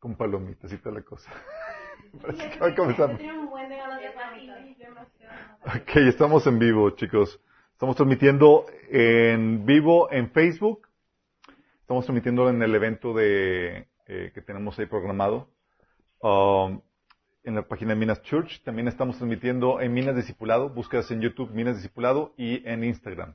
[0.00, 1.30] con palomitas y toda la cosa.
[2.20, 3.18] Parece que va a comenzar.
[5.62, 7.38] Ok, estamos en vivo, chicos.
[7.72, 10.88] Estamos transmitiendo en vivo en Facebook.
[11.80, 15.48] Estamos transmitiendo en el evento de, eh, que tenemos ahí programado.
[16.20, 16.80] Um,
[17.44, 18.62] en la página de Minas Church.
[18.62, 20.68] También estamos transmitiendo en Minas Discipulado.
[20.70, 23.34] Búsquedas en YouTube Minas Discipulado y en Instagram.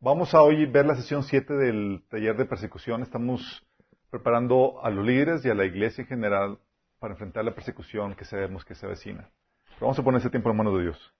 [0.00, 3.02] Vamos a hoy ver la sesión 7 del taller de persecución.
[3.02, 3.66] Estamos
[4.10, 6.58] preparando a los líderes y a la iglesia en general
[6.98, 9.30] para enfrentar la persecución que sabemos que se avecina.
[9.74, 11.14] Pero vamos a poner ese tiempo en manos de Dios.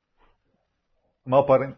[1.24, 1.76] Amado Padre,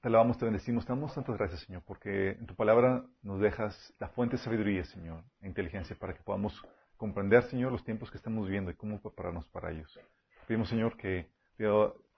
[0.00, 3.94] te alabamos, te bendecimos, te damos tantas gracias, Señor, porque en tu palabra nos dejas
[3.98, 6.60] la fuente de sabiduría, Señor, e inteligencia para que podamos
[6.96, 9.98] comprender, Señor, los tiempos que estamos viviendo y cómo prepararnos para ellos.
[10.46, 11.30] Pedimos, Señor, que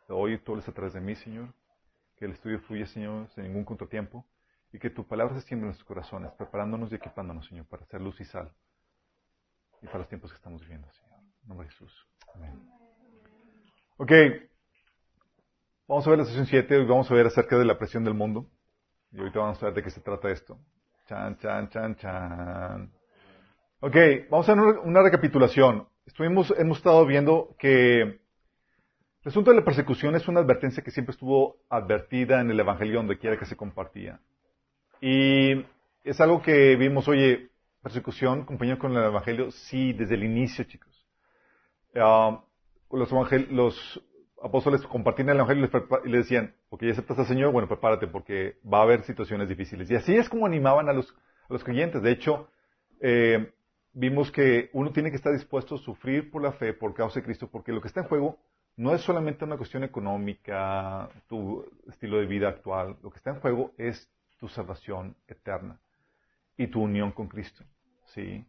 [0.09, 1.55] hoy tú hables a través de mí, Señor,
[2.17, 4.27] que el estudio fluya, Señor, sin ningún contratiempo,
[4.73, 8.01] y que tu palabra se siembre en nuestros corazones, preparándonos y equipándonos, Señor, para hacer
[8.01, 8.51] luz y sal,
[9.83, 11.21] y para los tiempos que estamos viviendo, Señor.
[11.43, 12.09] En nombre de Jesús.
[12.35, 12.71] Amén.
[13.99, 14.13] Ok.
[15.89, 18.15] Vamos a ver la sesión 7, hoy vamos a ver acerca de la presión del
[18.15, 18.49] mundo,
[19.11, 20.59] y ahorita vamos a ver de qué se trata esto.
[21.07, 22.93] Chan, chan, chan, chan.
[23.81, 23.97] Ok,
[24.31, 25.87] vamos a hacer una recapitulación.
[26.07, 28.21] Estuvimos, hemos estado viendo que el
[29.29, 33.19] asunto de la persecución es una advertencia que siempre estuvo advertida en el Evangelio donde
[33.19, 34.21] quiera que se compartía.
[35.05, 35.67] Y
[36.05, 37.51] es algo que vimos, oye,
[37.83, 41.05] persecución compañero con el Evangelio, sí, desde el inicio, chicos.
[41.93, 42.39] Uh,
[42.97, 43.11] los,
[43.51, 44.03] los,
[44.41, 45.69] apóstoles compartían el Evangelio
[46.05, 49.91] y les, decían, ya aceptas al Señor, bueno, prepárate porque va a haber situaciones difíciles.
[49.91, 51.13] Y así es como animaban a los,
[51.49, 52.01] a los creyentes.
[52.01, 52.49] De hecho,
[53.01, 53.53] eh,
[53.93, 57.25] vimos que uno tiene que estar dispuesto a sufrir por la fe, por causa de
[57.27, 58.39] Cristo, porque lo que está en juego
[58.77, 63.41] no es solamente una cuestión económica, tu estilo de vida actual, lo que está en
[63.41, 64.09] juego es
[64.43, 65.79] tu salvación eterna
[66.57, 67.63] y tu unión con Cristo.
[68.07, 68.45] ¿sí?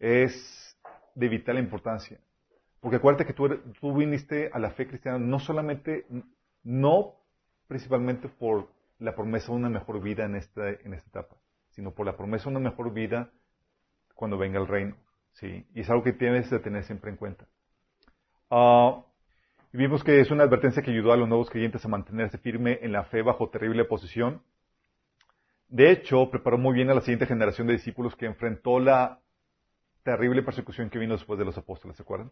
[0.00, 0.76] Es
[1.14, 2.18] de vital importancia.
[2.80, 6.06] Porque acuérdate que tú, viniste a la fe cristiana no solamente,
[6.64, 7.14] no
[7.68, 8.66] principalmente por
[8.98, 11.36] la promesa de una mejor vida en esta, en esta etapa,
[11.68, 13.30] sino por la promesa de una mejor vida
[14.16, 14.96] cuando venga el reino.
[15.34, 15.64] ¿sí?
[15.72, 17.46] Y es algo que tienes que tener siempre en cuenta.
[18.50, 19.04] Uh,
[19.72, 22.90] vimos que es una advertencia que ayudó a los nuevos creyentes a mantenerse firme en
[22.90, 24.42] la fe bajo terrible posición.
[25.72, 29.20] De hecho, preparó muy bien a la siguiente generación de discípulos que enfrentó la
[30.02, 32.30] terrible persecución que vino después de los apóstoles, ¿se acuerdan?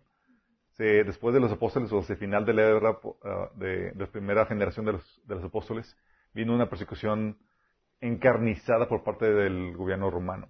[0.76, 4.86] después de los apóstoles, o al final de la era uh, de, la primera generación
[4.86, 5.94] de los, de los apóstoles,
[6.32, 7.38] vino una persecución
[8.00, 10.48] encarnizada por parte del gobierno romano.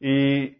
[0.00, 0.58] Y,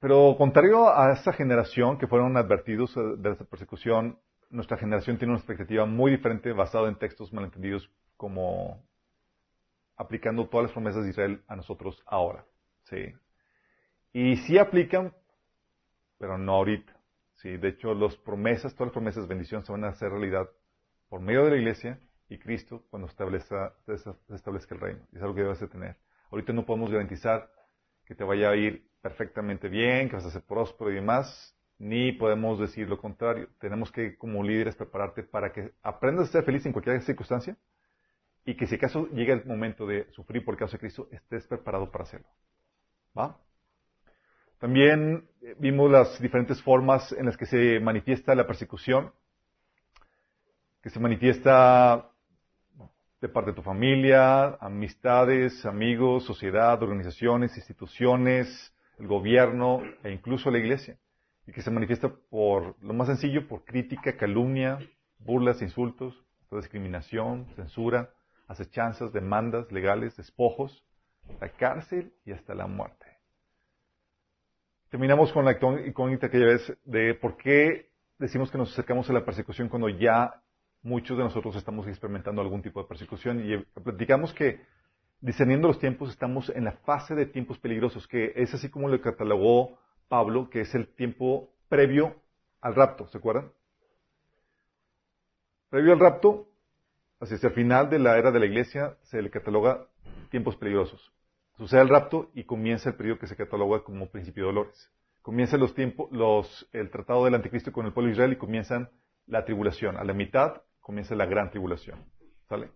[0.00, 4.18] pero contrario a esa generación que fueron advertidos de esa persecución,
[4.50, 8.82] nuestra generación tiene una expectativa muy diferente basada en textos malentendidos como
[10.02, 12.44] aplicando todas las promesas de Israel a nosotros ahora.
[12.84, 13.14] ¿sí?
[14.12, 15.14] Y sí aplican,
[16.18, 16.96] pero no ahorita.
[17.36, 17.56] ¿sí?
[17.56, 20.48] De hecho, las promesas, todas las promesas de bendición se van a hacer realidad
[21.08, 21.98] por medio de la iglesia
[22.28, 25.00] y Cristo cuando establezca, se establezca el reino.
[25.12, 25.96] Es algo que debes de tener.
[26.30, 27.50] Ahorita no podemos garantizar
[28.06, 32.12] que te vaya a ir perfectamente bien, que vas a ser próspero y demás, ni
[32.12, 33.48] podemos decir lo contrario.
[33.58, 37.56] Tenemos que, como líderes, prepararte para que aprendas a ser feliz en cualquier circunstancia
[38.44, 41.90] y que si acaso llega el momento de sufrir por causa de Cristo, estés preparado
[41.90, 42.26] para hacerlo.
[43.16, 43.38] ¿Va?
[44.58, 49.12] También eh, vimos las diferentes formas en las que se manifiesta la persecución,
[50.82, 52.08] que se manifiesta
[53.20, 60.58] de parte de tu familia, amistades, amigos, sociedad, organizaciones, instituciones, el gobierno e incluso la
[60.58, 60.98] iglesia.
[61.46, 64.78] Y que se manifiesta por, lo más sencillo, por crítica, calumnia,
[65.18, 66.20] burlas, insultos,
[66.50, 68.10] discriminación, censura,
[68.52, 70.84] acechanzas, demandas legales, despojos,
[71.40, 73.06] la cárcel y hasta la muerte.
[74.90, 75.52] Terminamos con la
[75.86, 80.42] incógnita aquella vez de por qué decimos que nos acercamos a la persecución cuando ya
[80.82, 84.60] muchos de nosotros estamos experimentando algún tipo de persecución y platicamos que
[85.20, 89.00] discerniendo los tiempos estamos en la fase de tiempos peligrosos, que es así como lo
[89.00, 89.78] catalogó
[90.08, 92.16] Pablo, que es el tiempo previo
[92.60, 93.50] al rapto, ¿se acuerdan?
[95.70, 96.48] Previo al rapto,
[97.22, 99.86] hacia el final de la era de la iglesia, se le cataloga
[100.30, 101.12] tiempos peligrosos.
[101.56, 104.90] Sucede el rapto y comienza el periodo que se cataloga como principio de dolores.
[105.20, 108.90] Comienza los tiempos, los, el tratado del anticristo con el pueblo de Israel y comienzan
[109.26, 109.96] la tribulación.
[109.96, 112.04] A la mitad comienza la gran tribulación.
[112.48, 112.70] ¿Sale?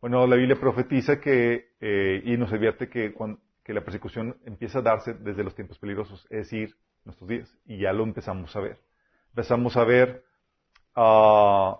[0.00, 3.14] Bueno, la Biblia profetiza que, eh, y nos advierte que,
[3.64, 7.58] que la persecución empieza a darse desde los tiempos peligrosos, es decir, nuestros días.
[7.64, 8.78] Y ya lo empezamos a ver.
[9.30, 10.24] Empezamos a ver
[10.96, 11.76] uh,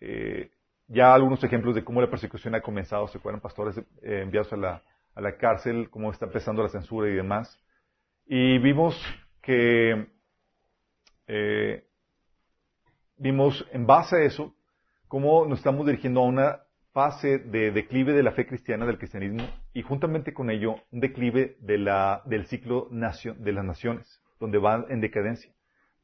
[0.00, 0.50] eh,
[0.88, 3.08] ya algunos ejemplos de cómo la persecución ha comenzado.
[3.08, 7.60] Se fueron pastores eh, enviados a la, cárcel, cómo está empezando la censura y demás.
[8.26, 8.94] Y vimos
[9.42, 10.08] que,
[11.26, 11.84] eh,
[13.16, 14.54] vimos en base a eso,
[15.08, 16.60] cómo nos estamos dirigiendo a una
[16.92, 21.56] fase de declive de la fe cristiana, del cristianismo, y juntamente con ello, un declive
[21.60, 25.52] del ciclo de las naciones, donde van en decadencia,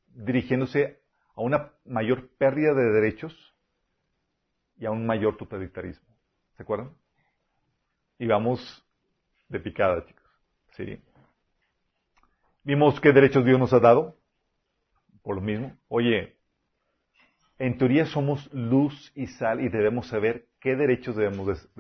[0.06, 1.00] dirigiéndose
[1.34, 3.51] a una mayor pérdida de derechos
[4.82, 6.08] y a un mayor totalitarismo.
[6.56, 6.90] ¿Se acuerdan?
[8.18, 8.84] Y vamos
[9.48, 10.24] de picada, chicos.
[10.72, 11.00] ¿Sí?
[12.64, 14.16] Vimos qué derechos Dios nos ha dado.
[15.22, 15.76] Por lo mismo.
[15.86, 16.36] Oye,
[17.60, 21.70] en teoría somos luz y sal y debemos saber qué derechos debemos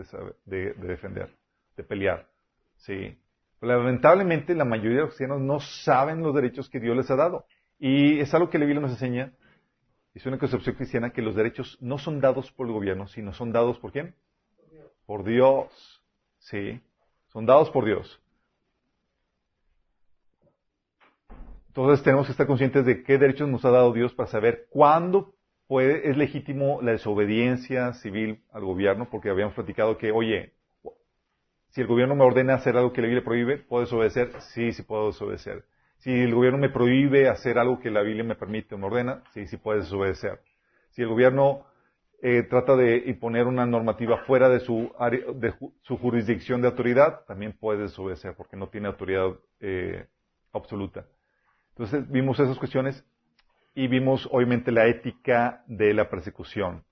[0.44, 1.34] de, defender,
[1.76, 2.28] de pelear.
[2.76, 3.18] ¿Sí?
[3.60, 7.46] Lamentablemente la mayoría de los cristianos no saben los derechos que Dios les ha dado.
[7.80, 9.32] Y es algo que la Biblia nos enseña.
[10.14, 13.52] Es una concepción cristiana que los derechos no son dados por el gobierno, sino son
[13.52, 14.14] dados por quién?
[15.06, 16.02] Por Dios.
[16.38, 16.80] Sí.
[17.28, 18.20] Son dados por Dios.
[21.68, 25.34] Entonces tenemos que estar conscientes de qué derechos nos ha dado Dios para saber cuándo
[25.66, 30.52] puede, es legítimo la desobediencia civil al gobierno, porque habíamos platicado que, oye,
[31.70, 34.38] si el gobierno me ordena hacer algo que la Biblia prohíbe, ¿puedo desobedecer?
[34.52, 35.64] Sí, sí puedo desobedecer.
[36.02, 39.22] Si el gobierno me prohíbe hacer algo que la Biblia me permite o me ordena,
[39.32, 40.40] sí, sí puedes desobedecer.
[40.90, 41.64] Si el gobierno
[42.20, 44.90] eh, trata de imponer una normativa fuera de su,
[45.36, 49.28] de su jurisdicción de autoridad, también puede desobedecer porque no tiene autoridad
[49.60, 50.08] eh,
[50.52, 51.06] absoluta.
[51.68, 53.04] Entonces vimos esas cuestiones
[53.72, 56.82] y vimos obviamente la ética de la persecución.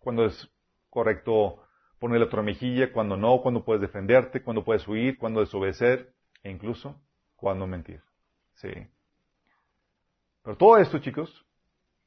[0.00, 0.50] Cuando es
[0.88, 1.62] correcto
[2.00, 6.12] ponerle otra mejilla, cuando no, cuando puedes defenderte, cuando puedes huir, cuando desobedecer
[6.42, 7.00] e incluso
[7.36, 8.02] cuando mentir.
[8.60, 8.68] Sí.
[10.42, 11.46] Pero todo esto, chicos,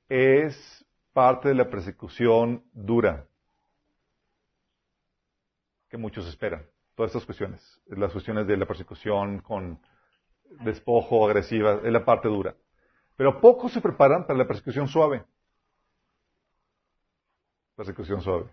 [0.08, 3.26] es parte de la persecución dura
[5.90, 6.66] que muchos esperan.
[6.96, 9.80] Todas estas cuestiones, las cuestiones de la persecución con
[10.64, 12.56] despojo, agresiva, es la parte dura.
[13.16, 15.26] Pero pocos se preparan para la persecución suave.
[17.76, 18.46] Persecución suave.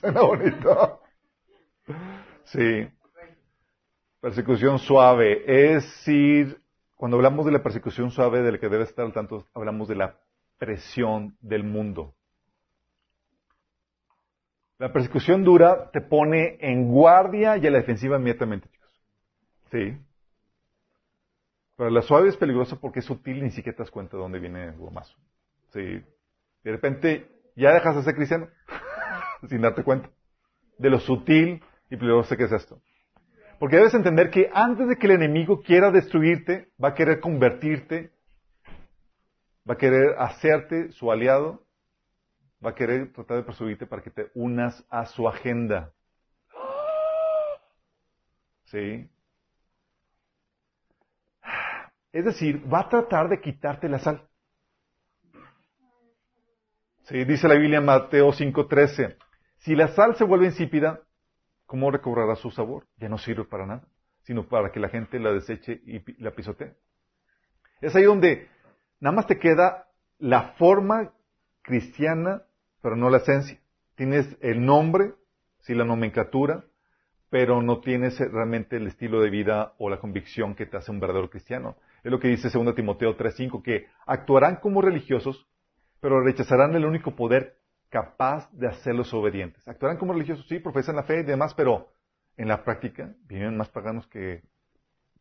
[0.00, 1.02] Suena bonito.
[2.46, 2.88] Sí.
[4.26, 6.60] Persecución suave es decir,
[6.96, 9.94] cuando hablamos de la persecución suave, de la que debe estar al tanto, hablamos de
[9.94, 10.18] la
[10.58, 12.12] presión del mundo.
[14.78, 18.90] La persecución dura te pone en guardia y a la defensiva inmediatamente, chicos.
[19.70, 19.96] Sí.
[21.76, 24.24] Pero la suave es peligrosa porque es sutil y ni siquiera te das cuenta de
[24.24, 25.16] dónde viene el gomazo.
[25.68, 26.02] Sí.
[26.64, 28.48] De repente ya dejas de ser cristiano
[29.48, 30.10] sin darte cuenta
[30.78, 32.82] de lo sutil y peligroso que es esto.
[33.58, 38.12] Porque debes entender que antes de que el enemigo quiera destruirte, va a querer convertirte
[39.68, 41.64] va a querer hacerte su aliado,
[42.64, 45.92] va a querer tratar de persuadirte para que te unas a su agenda.
[48.64, 49.08] ¿Sí?
[52.12, 54.26] Es decir, va a tratar de quitarte la sal.
[57.02, 59.16] Sí, dice la Biblia en Mateo 5:13,
[59.58, 61.00] si la sal se vuelve insípida,
[61.66, 62.86] ¿cómo recobrará su sabor?
[62.96, 63.84] Ya no sirve para nada,
[64.22, 66.74] sino para que la gente la deseche y la pisotee.
[67.80, 68.48] Es ahí donde
[69.00, 71.12] Nada más te queda la forma
[71.62, 72.42] cristiana,
[72.80, 73.58] pero no la esencia.
[73.94, 75.12] Tienes el nombre,
[75.60, 76.64] sí, la nomenclatura,
[77.28, 81.00] pero no tienes realmente el estilo de vida o la convicción que te hace un
[81.00, 81.76] verdadero cristiano.
[82.04, 85.46] Es lo que dice 2 Timoteo 3:5, que actuarán como religiosos,
[86.00, 87.58] pero rechazarán el único poder
[87.96, 89.66] capaz de hacerlos obedientes.
[89.66, 91.94] Actuarán como religiosos, sí, profesan la fe y demás, pero
[92.36, 94.42] en la práctica viven más paganos que,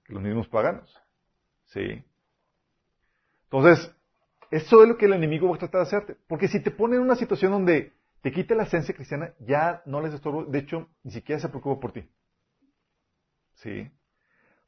[0.08, 0.94] los mismos paganos.
[1.68, 2.04] Sí.
[3.46, 3.96] Entonces,
[4.52, 6.18] eso es lo que el enemigo va a tratar de hacerte.
[6.28, 10.02] Porque si te pone en una situación donde te quita la esencia cristiana, ya no
[10.02, 10.44] les estorbo.
[10.44, 12.10] De hecho, ni siquiera se preocupa por ti.
[13.54, 13.90] ¿Sí?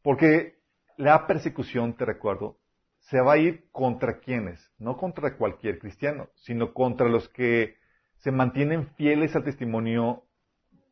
[0.01, 0.61] Porque
[0.95, 2.57] la persecución, te recuerdo,
[2.99, 7.75] se va a ir contra quienes, no contra cualquier cristiano, sino contra los que
[8.17, 10.24] se mantienen fieles al testimonio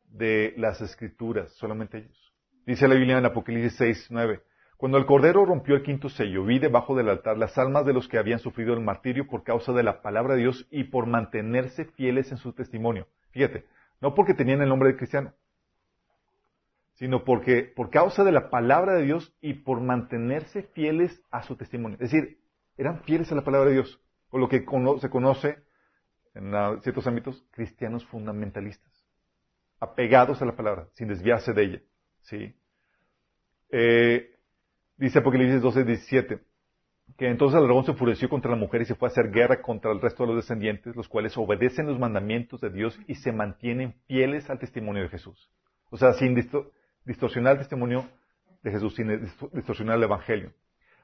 [0.09, 2.33] de las escrituras, solamente ellos.
[2.65, 4.41] Dice la Biblia en Apocalipsis 6, 9.
[4.77, 8.07] Cuando el Cordero rompió el quinto sello, vi debajo del altar las almas de los
[8.07, 11.85] que habían sufrido el martirio por causa de la palabra de Dios y por mantenerse
[11.85, 13.07] fieles en su testimonio.
[13.31, 13.65] Fíjate,
[14.01, 15.33] no porque tenían el nombre de cristiano,
[16.95, 21.55] sino porque por causa de la palabra de Dios y por mantenerse fieles a su
[21.55, 21.97] testimonio.
[22.01, 22.39] Es decir,
[22.77, 24.65] eran fieles a la palabra de Dios, o lo que
[24.99, 25.64] se conoce
[26.35, 28.93] en ciertos ámbitos cristianos fundamentalistas,
[29.79, 31.81] apegados a la palabra, sin desviarse de ella.
[32.21, 32.55] ¿sí?
[33.71, 34.35] Eh,
[34.97, 36.39] Dice Apocalipsis 12, 17,
[37.17, 39.61] que entonces el dragón se enfureció contra la mujer y se fue a hacer guerra
[39.61, 43.33] contra el resto de los descendientes, los cuales obedecen los mandamientos de Dios y se
[43.33, 45.51] mantienen fieles al testimonio de Jesús.
[45.89, 46.33] O sea, sin
[47.03, 48.07] distorsionar el testimonio
[48.63, 50.53] de Jesús sin distorsionar el Evangelio.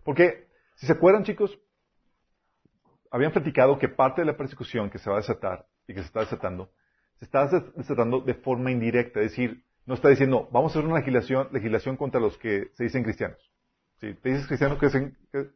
[0.05, 1.59] Porque, si se acuerdan chicos,
[3.11, 6.07] habían platicado que parte de la persecución que se va a desatar y que se
[6.07, 6.71] está desatando,
[7.19, 10.99] se está desatando de forma indirecta, es decir, no está diciendo, vamos a hacer una
[10.99, 13.37] legislación, legislación contra los que se dicen cristianos.
[13.99, 14.77] Si te dices cristiano,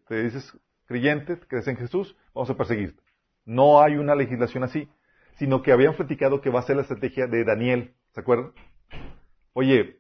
[0.07, 3.01] te dices creyente, crees en Jesús, vamos a perseguirte.
[3.45, 4.89] No hay una legislación así,
[5.38, 8.51] sino que habían platicado que va a ser la estrategia de Daniel, ¿se acuerdan?
[9.53, 9.97] Oye,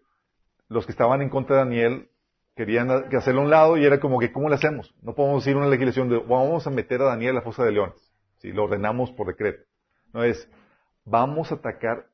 [0.67, 2.09] los que estaban en contra de Daniel
[2.55, 4.95] querían hacerlo a un lado y era como que, ¿cómo lo hacemos?
[5.01, 7.71] No podemos decir una legislación de, vamos a meter a Daniel a la fosa de
[7.71, 8.11] leones.
[8.37, 9.63] Si lo ordenamos por decreto.
[10.13, 10.49] No es,
[11.03, 12.07] vamos a atacar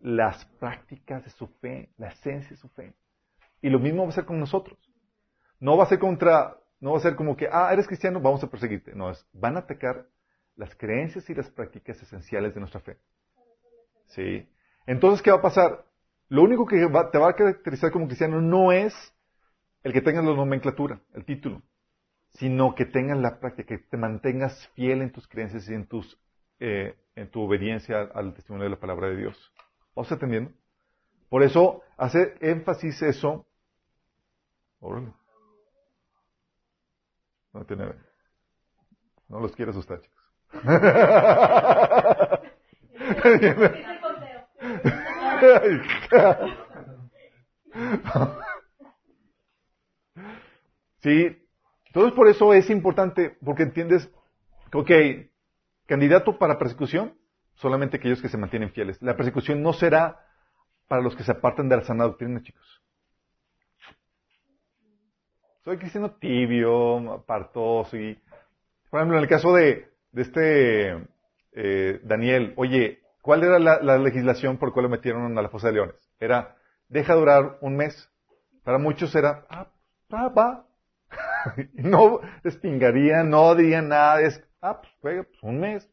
[0.00, 2.92] las prácticas de su fe, la esencia de su fe.
[3.62, 4.76] Y lo mismo va a ser con nosotros.
[5.60, 8.42] No va a ser contra, no va a ser como que, ah, eres cristiano, vamos
[8.42, 8.94] a perseguirte.
[8.94, 10.06] No, es, van a atacar
[10.56, 12.98] las creencias y las prácticas esenciales de nuestra fe.
[14.06, 14.48] ¿Sí?
[14.86, 15.84] Entonces, ¿qué va a pasar?
[16.28, 19.13] Lo único que te va a caracterizar como cristiano no es
[19.84, 21.62] el que tengas la nomenclatura, el título,
[22.30, 26.18] sino que tengas la práctica, que te mantengas fiel en tus creencias y en, tus,
[26.58, 29.52] eh, en tu obediencia al testimonio de la palabra de Dios.
[29.94, 30.50] ¿Vamos entendiendo?
[31.28, 33.46] Por eso hace énfasis eso.
[34.80, 35.14] No,
[39.28, 40.24] no los quiero asustar, chicos.
[51.04, 51.44] sí,
[51.86, 54.10] entonces por eso es importante, porque entiendes,
[54.72, 54.90] ok,
[55.86, 57.14] candidato para persecución,
[57.54, 59.00] solamente aquellos que se mantienen fieles.
[59.00, 60.26] La persecución no será
[60.88, 62.82] para los que se apartan de la sana doctrina, chicos.
[65.62, 68.18] Soy cristiano tibio, apartoso y...
[68.90, 70.92] Por ejemplo, en el caso de, este
[71.52, 75.74] eh, Daniel, oye, ¿cuál era la, legislación por cual lo metieron a la fosa de
[75.74, 76.10] leones?
[76.18, 76.56] Era,
[76.88, 78.10] deja durar un mes.
[78.62, 79.68] Para muchos era, ah,
[80.12, 80.66] va, va.
[81.74, 85.90] no despingarían, no dirían nada, es, ah, pues, pues un mes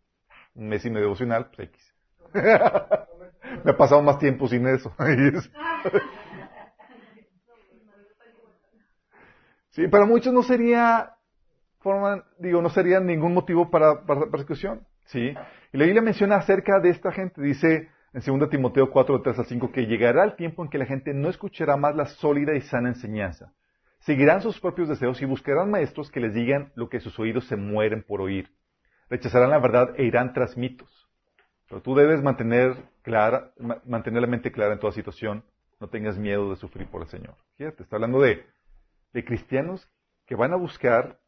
[0.56, 1.94] un mes y medio devocional, pues X.
[3.64, 4.94] Me ha pasado más tiempo sin eso.
[9.72, 11.16] sí, para muchos no sería
[11.80, 14.86] forma, digo, no sería ningún motivo para, para persecución.
[15.06, 15.34] Sí.
[15.74, 19.46] Y la Biblia menciona acerca de esta gente, dice en 2 Timoteo 4, 3 al
[19.46, 22.62] 5, que llegará el tiempo en que la gente no escuchará más la sólida y
[22.62, 23.54] sana enseñanza.
[24.02, 27.56] Seguirán sus propios deseos y buscarán maestros que les digan lo que sus oídos se
[27.56, 28.50] mueren por oír
[29.12, 30.90] rechazarán la verdad e irán tras mitos.
[31.68, 35.44] Pero tú debes mantener, la mente clara en toda situación.
[35.80, 37.36] No tengas miedo de sufrir por el Señor.
[37.58, 38.46] Fíjate, está hablando de,
[39.14, 39.88] de cristianos
[40.26, 41.20] que van a buscar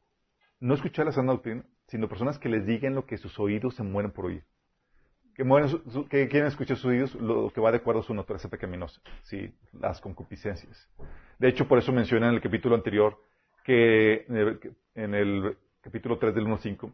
[0.59, 3.83] no escuchar la sana doctrina, sino personas que les digan lo que sus oídos se
[3.83, 4.45] mueren por oír.
[5.35, 5.43] Que,
[6.09, 9.51] que quieren escuchar sus oídos lo que va de acuerdo a su naturaleza pecaminosa, ¿sí?
[9.73, 10.89] las concupiscencias.
[11.39, 13.17] De hecho, por eso menciona en el capítulo anterior
[13.63, 14.25] que
[14.95, 16.93] en el, capítulo 3 del 1.5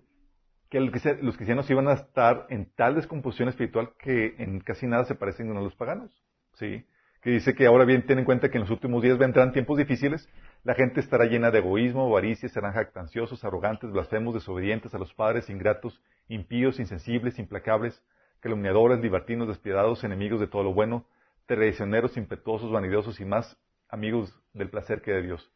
[0.69, 5.15] que los cristianos iban a estar en tal descomposición espiritual que en casi nada se
[5.15, 6.11] parecen a los paganos.
[6.53, 6.85] ¿sí?
[7.21, 9.77] Que dice que ahora bien ten en cuenta que en los últimos días vendrán tiempos
[9.77, 10.29] difíciles,
[10.63, 15.49] la gente estará llena de egoísmo, avaricia, serán jactanciosos, arrogantes, blasfemos, desobedientes a los padres,
[15.49, 18.01] ingratos, impíos, insensibles, implacables,
[18.39, 21.05] calumniadores, libertinos, despiadados, enemigos de todo lo bueno,
[21.45, 23.57] traicioneros, impetuosos, vanidosos y más
[23.89, 25.51] amigos del placer que de Dios.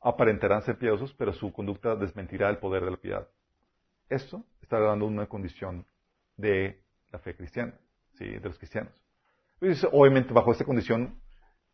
[0.00, 3.28] Aparentarán ser piadosos, pero su conducta desmentirá el poder de la piedad.
[4.08, 5.86] Esto está dando una condición
[6.36, 7.74] de la fe cristiana,
[8.14, 8.26] ¿sí?
[8.26, 8.92] de los cristianos.
[9.58, 11.20] Pues, obviamente, bajo esta condición,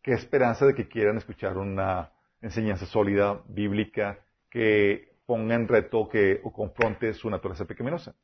[0.01, 6.39] ¿qué esperanza de que quieran escuchar una enseñanza sólida, bíblica, que ponga en reto que,
[6.43, 8.15] o confronte su naturaleza pecaminosa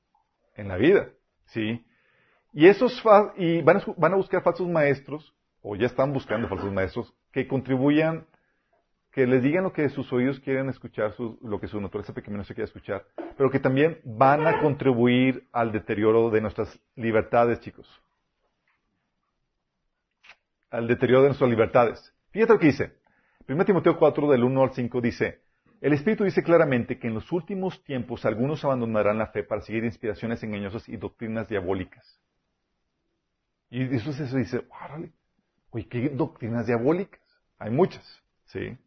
[0.56, 1.10] en la vida?
[1.48, 1.86] ¿sí?
[2.58, 3.04] Y, esos
[3.38, 7.48] y van, a, van a buscar falsos maestros, o ya están buscando falsos maestros, que
[7.48, 8.26] contribuyan
[9.12, 12.66] que les digan lo que sus oídos quieren escuchar, lo que su naturaleza pecaminosa quiere
[12.66, 13.06] escuchar,
[13.38, 17.88] pero que también van a contribuir al deterioro de nuestras libertades, chicos.
[20.72, 22.12] Al deterioro de nuestras libertades.
[22.32, 22.94] Fíjate lo que dice.
[23.48, 25.42] 1 Timoteo 4, del 1 al 5 dice,
[25.80, 29.84] el Espíritu dice claramente que en los últimos tiempos algunos abandonarán la fe para seguir
[29.84, 32.20] inspiraciones engañosas y doctrinas diabólicas.
[33.69, 35.12] Y eso, eso dice, órale,
[35.71, 37.21] oye, ¿qué doctrinas diabólicas?
[37.59, 38.77] Hay muchas, ¿sí?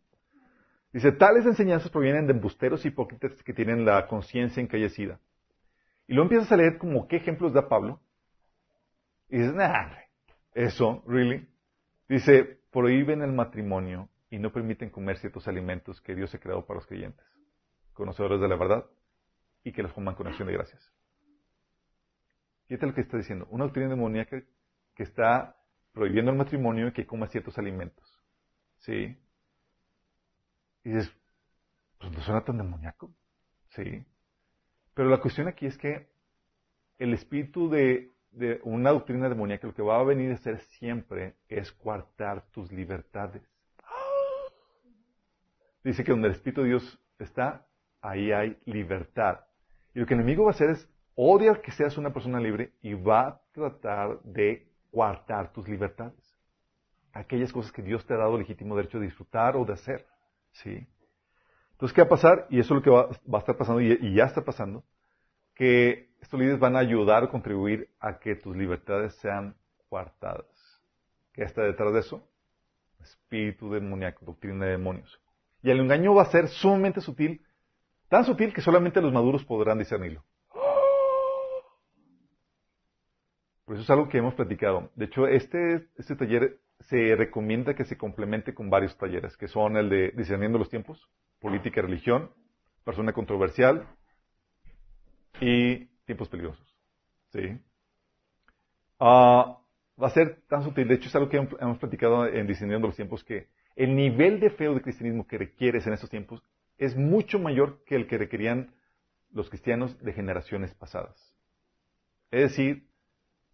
[0.92, 5.20] Dice, tales enseñanzas provienen de embusteros hipócritas que tienen la conciencia encallecida.
[6.08, 8.00] Y luego empiezas a leer como qué ejemplos da Pablo.
[9.28, 9.92] Y dices, nah,
[10.54, 11.46] eso, really.
[12.08, 16.78] Dice, prohíben el matrimonio y no permiten comer ciertos alimentos que Dios ha creado para
[16.78, 17.25] los creyentes,
[17.92, 18.87] conocedores de la verdad,
[19.62, 20.92] y que los coman con acción de gracias.
[22.66, 23.46] Fíjate lo que está diciendo.
[23.50, 24.42] Una doctrina demoníaca
[24.94, 25.56] que está
[25.92, 28.18] prohibiendo el matrimonio y que coma ciertos alimentos.
[28.78, 29.16] ¿Sí?
[30.85, 31.12] Y dices,
[31.99, 33.12] pues no suena tan demoníaco.
[33.70, 34.04] Sí.
[34.94, 36.09] Pero la cuestión aquí es que
[36.99, 41.37] el espíritu de, de una doctrina demoníaca lo que va a venir a hacer siempre
[41.49, 43.42] es coartar tus libertades.
[45.82, 47.66] Dice que donde el espíritu de Dios está,
[48.02, 49.40] ahí hay libertad.
[49.94, 52.73] Y lo que el enemigo va a hacer es odiar que seas una persona libre
[52.82, 56.37] y va a tratar de coartar tus libertades.
[57.12, 60.06] Aquellas cosas que Dios te ha dado legítimo derecho de disfrutar o de hacer.
[60.52, 60.87] ¿Sí?
[61.73, 62.47] Entonces, ¿qué va a pasar?
[62.50, 64.85] Y eso es lo que va, a estar pasando y, ya está pasando.
[65.54, 69.56] Que estos líderes van a ayudar o contribuir a que tus libertades sean
[69.88, 70.47] coartadas.
[71.32, 72.28] ¿Qué está detrás de eso?
[73.00, 75.20] Espíritu demoníaco, doctrina de demonios.
[75.62, 77.42] Y el engaño va a ser sumamente sutil,
[78.09, 80.25] tan sutil que solamente los maduros podrán discernirlo.
[83.73, 84.91] Eso es algo que hemos platicado.
[84.97, 89.77] De hecho, este, este taller se recomienda que se complemente con varios talleres, que son
[89.77, 91.09] el de discerniendo los tiempos,
[91.41, 92.31] política y religión,
[92.85, 93.87] persona controversial
[95.41, 96.77] y tiempos peligrosos.
[97.33, 97.61] ¿Sí?
[98.99, 99.59] Ah,
[100.03, 100.89] va a ser tan sutil.
[100.89, 104.50] De hecho, es algo que hemos platicado en discerniendo los tiempos, que el nivel de
[104.50, 106.43] fe o de cristianismo que requieres en estos tiempos
[106.77, 108.75] es mucho mayor que el que requerían
[109.33, 111.37] los cristianos de generaciones pasadas.
[112.31, 112.89] Es decir,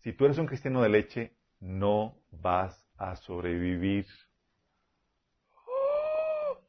[0.07, 4.07] si tú eres un cristiano de leche, no vas a sobrevivir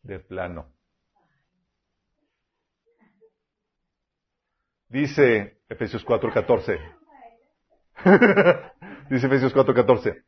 [0.01, 0.73] de plano.
[4.89, 6.79] Dice Efesios 4:14.
[9.11, 10.23] Dice Efesios 4:14.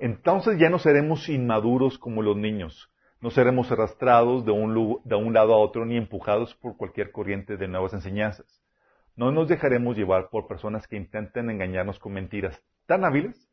[0.00, 2.92] Entonces ya no seremos inmaduros como los niños.
[3.20, 7.56] No seremos arrastrados de un, de un lado a otro ni empujados por cualquier corriente
[7.56, 8.67] de nuevas enseñanzas
[9.18, 13.50] no nos dejaremos llevar por personas que intenten engañarnos con mentiras tan hábiles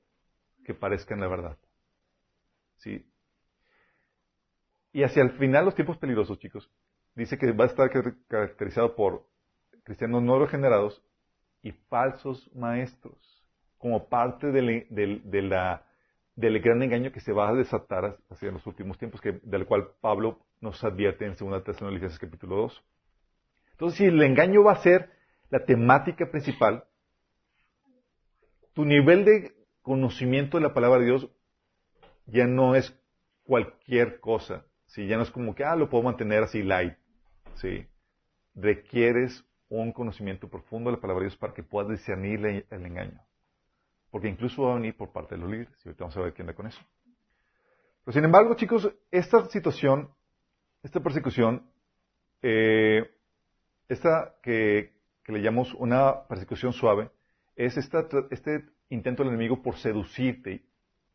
[0.63, 1.57] que parezcan la verdad.
[2.77, 3.03] ¿Sí?
[4.93, 6.69] Y hacia el final los tiempos peligrosos, chicos,
[7.15, 7.89] dice que va a estar
[8.27, 9.25] caracterizado por
[9.83, 11.03] cristianos no regenerados
[11.63, 13.17] y falsos maestros,
[13.79, 19.19] como parte del, del gran engaño que se va a desatar hacia los últimos tiempos,
[19.19, 22.83] que, del cual Pablo nos advierte en 2 Tesalonicenses capítulo 2.
[23.71, 25.14] Entonces, si el engaño va a ser
[25.49, 26.85] la temática principal,
[28.73, 31.29] tu nivel de conocimiento de la palabra de Dios
[32.25, 32.97] ya no es
[33.43, 35.07] cualquier cosa, ¿sí?
[35.07, 36.95] ya no es como que, ah, lo puedo mantener así light.
[37.55, 37.85] ¿sí?
[38.55, 43.21] Requieres un conocimiento profundo de la palabra de Dios para que puedas discernir el engaño.
[44.11, 45.77] Porque incluso va a venir por parte de los líderes.
[45.83, 46.81] Y ahorita vamos a ver quién anda con eso.
[48.03, 50.09] Pero sin embargo, chicos, esta situación,
[50.83, 51.69] esta persecución,
[52.41, 53.09] eh,
[53.89, 54.94] esta que,
[55.25, 57.09] que le llamamos una persecución suave,
[57.55, 60.63] es este intento del enemigo por seducirte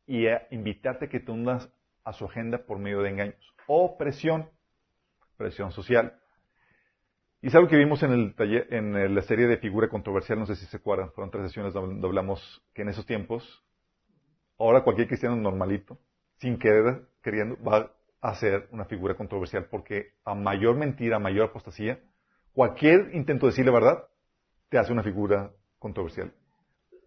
[0.06, 1.70] y invitarte a que te unas
[2.04, 3.54] a su agenda por medio de engaños.
[3.68, 4.50] O presión,
[5.36, 6.18] presión social.
[7.40, 10.46] Y es algo que vimos en, el taller, en la serie de figura controversial, no
[10.46, 13.64] sé si se acuerdan, fueron tres sesiones donde hablamos que en esos tiempos,
[14.58, 15.98] ahora cualquier cristiano normalito,
[16.38, 21.50] sin querer, queriendo, va a ser una figura controversial, porque a mayor mentira, a mayor
[21.50, 22.00] apostasía,
[22.54, 24.04] cualquier intento de decir la verdad
[24.68, 26.32] te hace una figura controversial.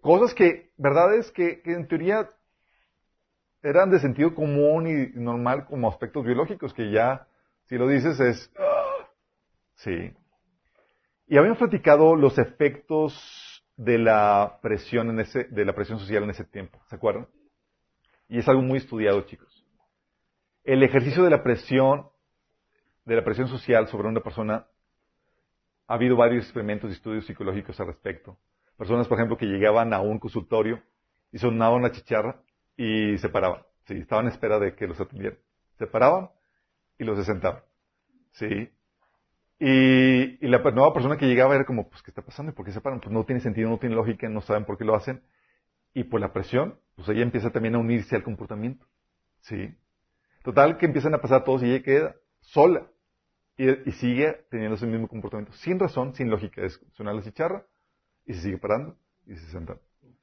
[0.02, 2.30] Cosas que, verdades que, que en teoría
[3.62, 7.28] eran de sentido común y normal como aspectos biológicos, que ya,
[7.66, 8.52] si lo dices, es...
[9.76, 10.14] Sí.
[11.28, 16.30] Y habíamos platicado los efectos de la presión en ese, de la presión social en
[16.32, 17.28] ese tiempo, ¿se acuerdan?
[18.28, 19.66] Y es algo muy estudiado, chicos.
[20.64, 22.10] El ejercicio de la presión,
[23.06, 24.68] de la presión social sobre una persona
[25.88, 28.38] ha habido varios experimentos y estudios psicológicos al respecto.
[28.78, 30.82] Personas, por ejemplo, que llegaban a un consultorio
[31.32, 32.42] y sonaban una chicharra
[32.76, 33.64] y se paraban.
[33.86, 35.38] Sí, estaban en espera de que los atendieran.
[35.78, 36.30] Se paraban
[36.98, 37.62] y los sentaban.
[38.32, 38.70] Sí.
[39.60, 42.52] Y, la nueva persona que llegaba era como, pues, ¿qué está pasando?
[42.52, 43.00] ¿Y por qué se paran?
[43.00, 45.22] Pues no tiene sentido, no tiene lógica, no saben por qué lo hacen.
[45.94, 48.86] Y por la presión, pues ella empieza también a unirse al comportamiento.
[49.42, 49.76] Sí.
[50.44, 52.88] Total, que empiezan a pasar todos y ella queda sola.
[53.58, 56.64] Y, sigue teniendo ese mismo comportamiento, sin razón, sin lógica.
[56.64, 57.66] Es sonar la chicharra
[58.26, 59.78] y se sigue parando y se sienta.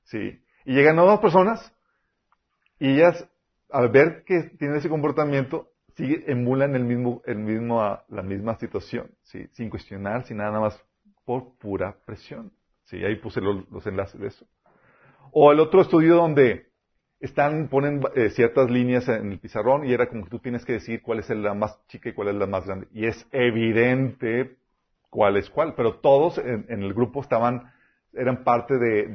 [0.04, 0.42] Sí.
[0.64, 1.72] Y llegan nuevas personas
[2.78, 3.28] y ellas,
[3.70, 9.10] al ver que tienen ese comportamiento, sigue, emulan el mismo, el mismo, la misma situación,
[9.22, 9.46] ¿sí?
[9.52, 10.82] sin cuestionar, sin nada más,
[11.24, 12.52] por pura presión.
[12.84, 14.46] Sí, ahí puse los enlaces de eso.
[15.30, 16.69] O el otro estudio donde
[17.20, 20.72] están, ponen eh, ciertas líneas en el pizarrón y era como que tú tienes que
[20.72, 22.88] decir cuál es la más chica y cuál es la más grande.
[22.92, 24.56] Y es evidente
[25.10, 27.70] cuál es cuál, pero todos en, el grupo estaban,
[28.14, 29.08] eran parte de,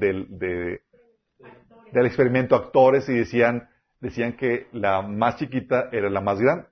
[1.91, 6.67] del experimento actores y decían, decían que la más chiquita era la más grande.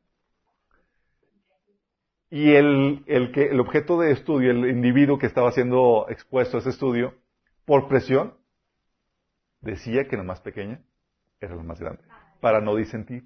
[2.30, 6.60] Y el, el, que, el objeto de estudio, el individuo que estaba siendo expuesto a
[6.60, 7.13] ese estudio,
[7.65, 8.36] por presión,
[9.62, 10.82] decía que la más pequeña
[11.43, 12.03] era la más grande,
[12.39, 13.23] para no disentir.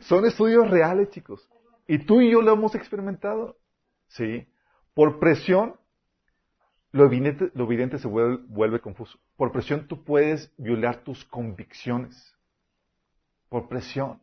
[0.00, 1.48] Son estudios reales, chicos.
[1.86, 3.56] Y tú y yo lo hemos experimentado.
[4.08, 4.46] Sí.
[4.94, 5.76] Por presión,
[6.92, 9.18] lo evidente, se vuelve, vuelve, confuso.
[9.36, 12.34] Por presión tú puedes violar tus convicciones.
[13.48, 14.20] Por presión.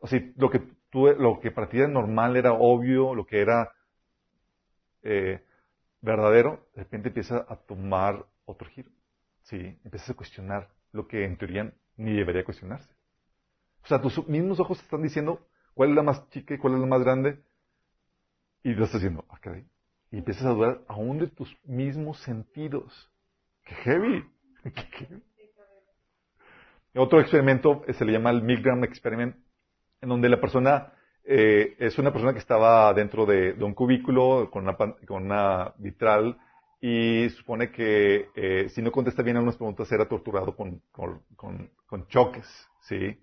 [0.00, 3.40] O sea, lo que, tú, lo que para ti era normal era obvio, lo que
[3.40, 3.72] era
[5.02, 5.44] eh,
[6.00, 8.90] verdadero, de repente empieza a tomar otro giro.
[9.42, 12.90] Sí, empiezas a cuestionar lo que en teoría ni debería cuestionarse.
[13.82, 16.80] O sea, tus mismos ojos están diciendo cuál es la más chica y cuál es
[16.80, 17.42] la más grande.
[18.62, 19.38] Y lo estás diciendo, ah,
[20.10, 23.10] Y empiezas a dudar aún de tus mismos sentidos.
[23.64, 24.24] ¡Qué heavy!
[26.94, 29.36] Otro experimento se le llama el Milgram Experiment,
[30.00, 30.92] en donde la persona
[31.24, 36.36] eh, es una persona que estaba dentro de, un cubículo con una, con una vitral
[36.80, 41.22] y supone que eh, si no contesta bien a unas preguntas será torturado con, con,
[41.86, 42.46] con choques,
[42.80, 43.18] ¿sí?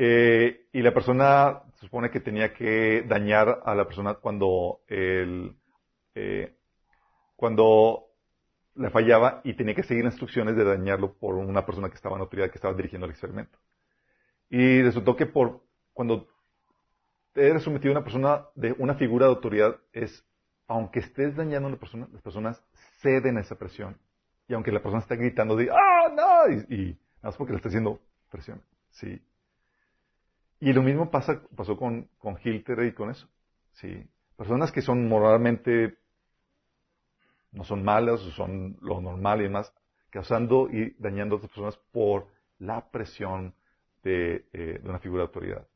[0.00, 5.56] Eh, y la persona supone que tenía que dañar a la persona cuando el,
[6.14, 6.54] eh,
[7.34, 8.04] cuando
[8.76, 12.22] le fallaba y tenía que seguir instrucciones de dañarlo por una persona que estaba en
[12.22, 13.58] autoridad, que estaba dirigiendo el experimento.
[14.48, 16.28] Y resultó que por, cuando
[17.34, 20.24] eres sometido a una persona de una figura de autoridad, es,
[20.68, 22.62] aunque estés dañando a una persona, las personas
[23.00, 23.98] ceden a esa presión.
[24.46, 26.54] Y aunque la persona está gritando de, ¡ah, no!
[26.54, 26.84] Y, y
[27.16, 28.00] nada más porque le está haciendo
[28.30, 28.62] presión.
[28.90, 29.20] Sí.
[30.60, 33.28] Y lo mismo pasa, pasó con, con Hilter y con eso.
[33.72, 34.06] Sí.
[34.36, 35.96] Personas que son moralmente,
[37.52, 39.72] no son malas, o son lo normal y demás,
[40.10, 42.26] causando y dañando a otras personas por
[42.58, 43.54] la presión
[44.02, 45.66] de, eh, de una figura de autoridad.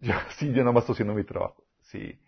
[0.00, 1.64] Yo, sí, yo más estoy haciendo mi trabajo.
[1.80, 2.18] Sí.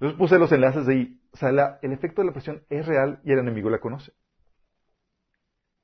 [0.00, 1.20] Entonces puse los enlaces de ahí.
[1.32, 4.12] O sea, el efecto de la presión es real y el enemigo la conoce.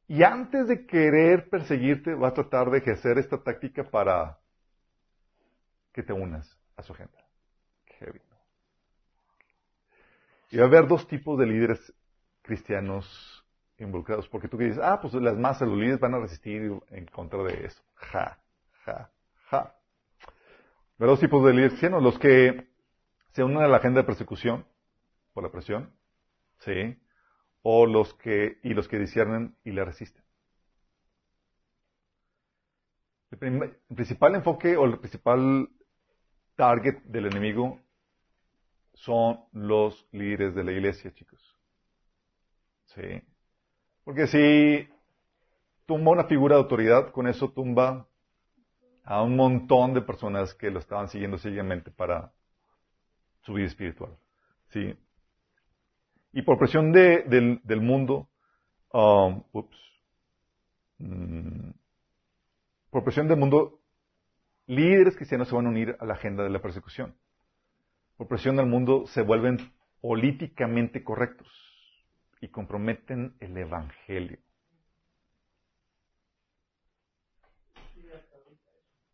[0.07, 4.39] Y antes de querer perseguirte, va a tratar de ejercer esta táctica para
[5.93, 7.19] que te unas a su agenda.
[7.99, 8.21] Heavy.
[10.51, 11.93] Y va a haber dos tipos de líderes
[12.43, 13.45] cristianos
[13.79, 17.07] involucrados, porque tú que dices, ah, pues las masas, los líderes van a resistir en
[17.07, 17.83] contra de eso.
[17.95, 18.39] Ja,
[18.85, 19.11] ja,
[19.51, 19.75] ja.
[20.99, 22.74] Haber dos tipos de líderes cristianos, los que
[23.35, 24.65] se unen a la agenda de persecución
[25.33, 25.93] por la presión,
[26.61, 26.97] ¿sí?
[27.63, 30.23] o los que, y los que disciernen y le resisten.
[33.33, 35.69] El, principal enfoque o el principal
[36.55, 37.81] target del enemigo
[38.93, 41.43] son los líderes de la iglesia, chicos.
[42.85, 43.21] Sí.
[44.05, 44.89] Porque si
[45.87, 48.07] tumba una figura de autoridad, con eso tumba
[49.03, 52.33] a un montón de personas que lo estaban siguiendo ciegamente para
[53.45, 54.17] su vida espiritual.
[54.71, 54.97] Sí.
[56.33, 57.25] Y por presión de,
[57.63, 58.29] del, mundo,
[58.93, 59.77] um, ups,
[60.99, 61.71] mm,
[62.91, 63.81] por presión del mundo,
[64.67, 67.15] líderes cristianos se van a unir a la agenda de la persecución.
[68.17, 71.49] Por presión del mundo se vuelven políticamente correctos
[72.41, 74.39] y comprometen el Evangelio.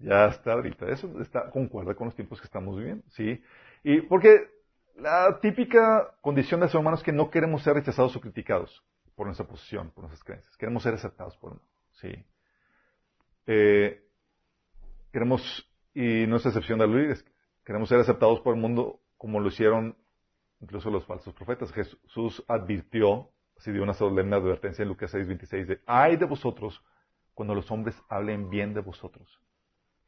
[0.00, 0.88] Ya está ahorita.
[0.88, 3.42] Eso está, concuerda con los tiempos que estamos viviendo, ¿sí?
[3.82, 4.48] Y porque
[4.96, 9.26] la típica condición de ser humanos es que no queremos ser rechazados o criticados por
[9.26, 10.56] nuestra posición, por nuestras creencias.
[10.56, 11.60] Queremos ser aceptados por.
[11.92, 12.12] Sí.
[13.46, 14.02] Eh,
[15.12, 17.24] queremos, y no es excepción de Luis,
[17.64, 19.96] queremos ser aceptados por el mundo como lo hicieron
[20.60, 21.72] incluso los falsos profetas.
[21.72, 26.82] Jesús advirtió, así dio una solemne advertencia en Lucas 6:26 de, ay de vosotros
[27.34, 29.40] cuando los hombres hablen bien de vosotros,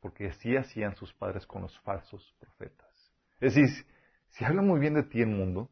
[0.00, 2.91] porque así hacían sus padres con los falsos profetas.
[3.42, 3.84] Es decir,
[4.28, 5.68] si habla muy bien de ti el mundo,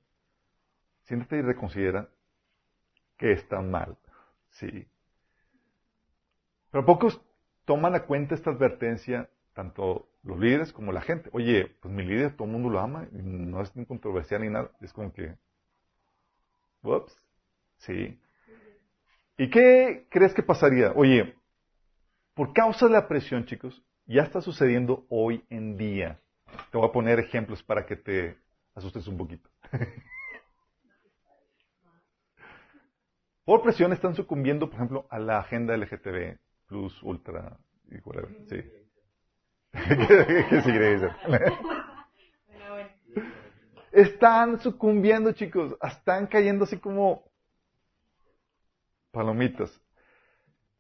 [1.04, 2.09] siéntate y reconsidera
[3.16, 3.96] que está mal.
[4.50, 4.88] Sí.
[6.72, 7.22] Pero pocos
[7.66, 11.30] toman a cuenta esta advertencia, tanto los líderes como la gente.
[11.33, 14.48] Oye, pues mi líder todo el mundo lo ama, y no es ni controversial ni
[14.48, 14.72] nada.
[14.80, 15.37] Es como que,
[16.83, 17.16] ups,
[17.76, 18.20] sí.
[19.38, 20.90] ¿Y qué crees que pasaría?
[20.96, 21.37] Oye,
[22.35, 26.18] por causa de la presión, chicos, ya está sucediendo hoy en día.
[26.71, 28.39] Te voy a poner ejemplos para que te
[28.75, 29.49] asustes un poquito.
[33.45, 37.59] Por presión están sucumbiendo, por ejemplo, a la agenda LGTB, Plus, Ultra,
[37.91, 38.31] y whatever.
[38.49, 38.63] Sí.
[39.73, 40.63] ¿Qué,
[43.93, 45.77] Están sucumbiendo, chicos.
[45.83, 47.25] Están cayendo así como
[49.11, 49.81] palomitas.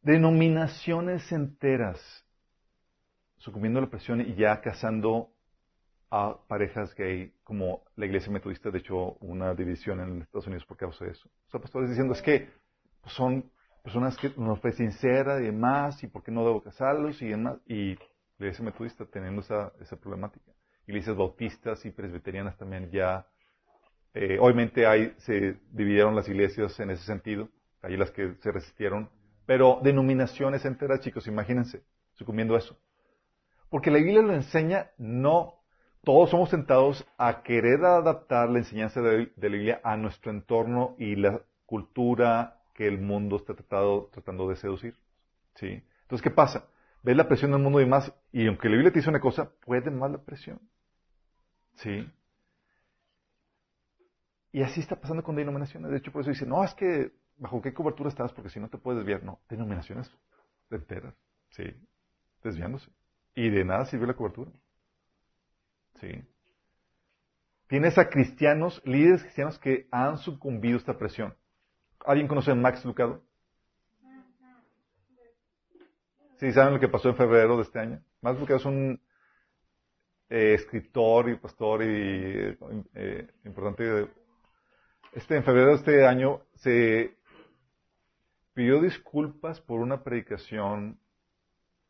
[0.02, 2.24] Denominaciones enteras
[3.38, 5.32] sucumbiendo a la presión y ya cazando
[6.10, 10.76] a parejas gay, como la iglesia metodista, de hecho, una división en Estados Unidos por
[10.76, 11.28] causa de eso.
[11.46, 12.48] O sea, pastores diciendo, es que
[13.06, 13.50] son
[13.82, 17.58] personas que no fue sincera y demás, y por qué no debo casarlos y demás.
[17.66, 17.94] Y
[18.38, 20.52] la iglesia metodista teniendo esa, esa problemática.
[20.86, 23.26] Iglesias bautistas y presbiterianas también ya,
[24.14, 27.48] eh, obviamente hay, se dividieron las iglesias en ese sentido,
[27.82, 29.08] hay las que se resistieron,
[29.46, 32.76] pero denominaciones enteras, chicos, imagínense, sucumbiendo a eso.
[33.68, 35.59] Porque la Biblia lo enseña, no,
[36.04, 41.16] todos somos tentados a querer adaptar la enseñanza de, la Biblia a nuestro entorno y
[41.16, 44.94] la cultura que el mundo está tratando de seducir.
[45.54, 45.82] ¿Sí?
[46.02, 46.66] Entonces, ¿qué pasa?
[47.02, 49.50] Ves la presión del mundo y más, y aunque la Biblia te dice una cosa,
[49.64, 50.60] puede más la presión.
[51.74, 52.10] ¿Sí?
[54.52, 55.90] Y así está pasando con denominaciones.
[55.90, 58.68] De hecho, por eso dice, no, es que bajo qué cobertura estás, porque si no
[58.68, 59.22] te puedes desviar.
[59.22, 60.10] No, denominaciones
[60.70, 61.14] enteras.
[61.50, 61.64] ¿Sí?
[62.42, 62.90] Desviándose.
[63.34, 64.50] Y de nada sirve la cobertura.
[66.00, 66.24] ¿Sí?
[67.68, 71.36] Tienes a cristianos, líderes cristianos que han sucumbido a esta presión.
[72.04, 73.22] ¿Alguien conoce a Max Lucado?
[76.38, 78.02] Sí, ¿saben lo que pasó en febrero de este año?
[78.22, 79.00] Max Lucado es un
[80.30, 82.56] eh, escritor y pastor y
[82.94, 84.08] eh, importante.
[85.12, 87.16] Este, en febrero de este año se
[88.54, 90.98] pidió disculpas por una predicación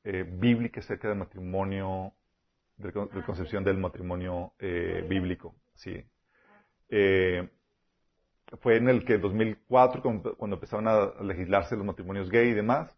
[0.04, 2.14] eh, bíblica acerca del matrimonio,
[2.80, 5.54] de, la concepción del matrimonio eh, bíblico.
[5.74, 6.04] Sí.
[6.88, 7.48] Eh,
[8.60, 12.96] fue en el que 2004, cuando, empezaron a legislarse los matrimonios gay y demás,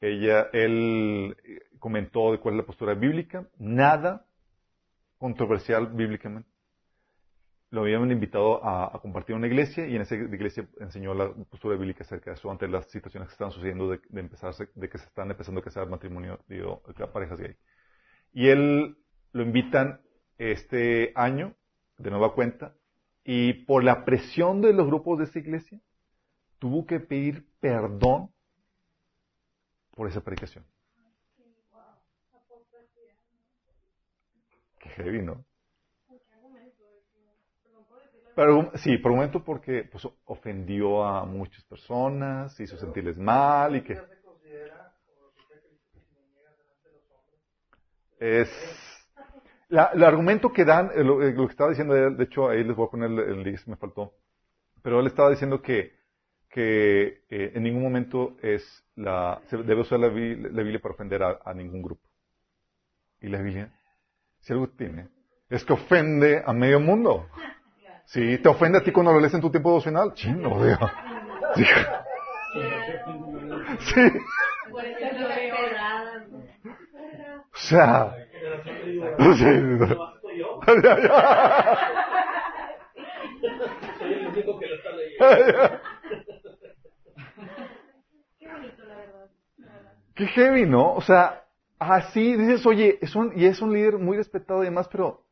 [0.00, 1.36] ella, él
[1.78, 4.26] comentó de cuál es la postura bíblica, nada
[5.18, 6.50] controversial bíblicamente
[7.70, 12.02] lo habían invitado a, compartir una iglesia y en esa iglesia enseñó la postura bíblica
[12.02, 15.30] acerca de eso ante las situaciones que están sucediendo de, empezar, de que se están
[15.30, 17.54] empezando a casar matrimonio, digo, parejas gay.
[18.32, 18.96] Y él
[19.32, 20.00] lo invitan
[20.38, 21.54] este año,
[21.98, 22.74] de nueva cuenta,
[23.24, 25.80] y por la presión de los grupos de esa iglesia,
[26.58, 28.30] tuvo que pedir perdón
[29.92, 30.64] por esa predicación.
[34.78, 35.44] Qué heavy, ¿no?
[38.34, 43.82] Pero, sí, por un momento porque pues, ofendió a muchas personas, hizo sentirles mal y
[43.82, 44.00] que...
[48.18, 48.89] Es...
[49.70, 52.90] el argumento que dan, eh, lo, que estaba diciendo de hecho ahí les voy a
[52.90, 54.14] poner el, link, me faltó,
[54.82, 55.92] pero él estaba diciendo que,
[56.48, 61.38] que eh, en ningún momento es la, se debe usar la, Biblia para ofender a,
[61.44, 62.02] a ningún grupo.
[63.20, 63.72] Y la Biblia,
[64.40, 65.08] si algo tiene,
[65.48, 67.28] es que ofende a medio mundo.
[68.06, 70.14] Sí, te ofende a ti cuando lo lees en tu tiempo devocional.
[70.14, 70.90] Chino, digo.
[71.54, 71.64] Sí.
[73.78, 74.00] sí.
[77.52, 78.14] O sea.
[90.14, 90.94] Qué heavy, ¿no?
[90.94, 91.44] O sea,
[91.78, 95.24] así dices, oye, es un, y es un líder muy respetado y demás, pero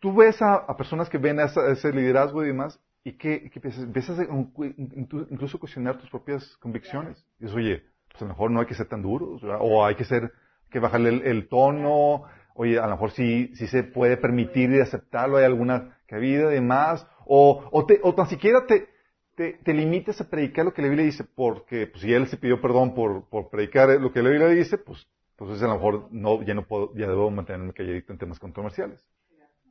[0.00, 5.58] tú ves a, personas que ven ese liderazgo y demás, y que, empiezas, a incluso
[5.58, 7.24] cuestionar tus propias convicciones.
[7.38, 9.94] Y dices, oye, pues a lo mejor no hay que ser tan duros, o hay
[9.94, 10.30] que ser,
[10.74, 15.36] que bajarle el, tono, oye, a lo mejor sí, sí se puede permitir y aceptarlo,
[15.36, 18.88] hay alguna cabida y demás, o, o, te, o tan siquiera te,
[19.36, 22.38] te, te, limites a predicar lo que la Biblia dice, porque pues, si él se
[22.38, 25.06] pidió perdón por, por predicar lo que la Biblia dice, pues
[25.38, 29.00] entonces a lo mejor no, ya no puedo, ya debo mantenerme calladito en temas controversiales.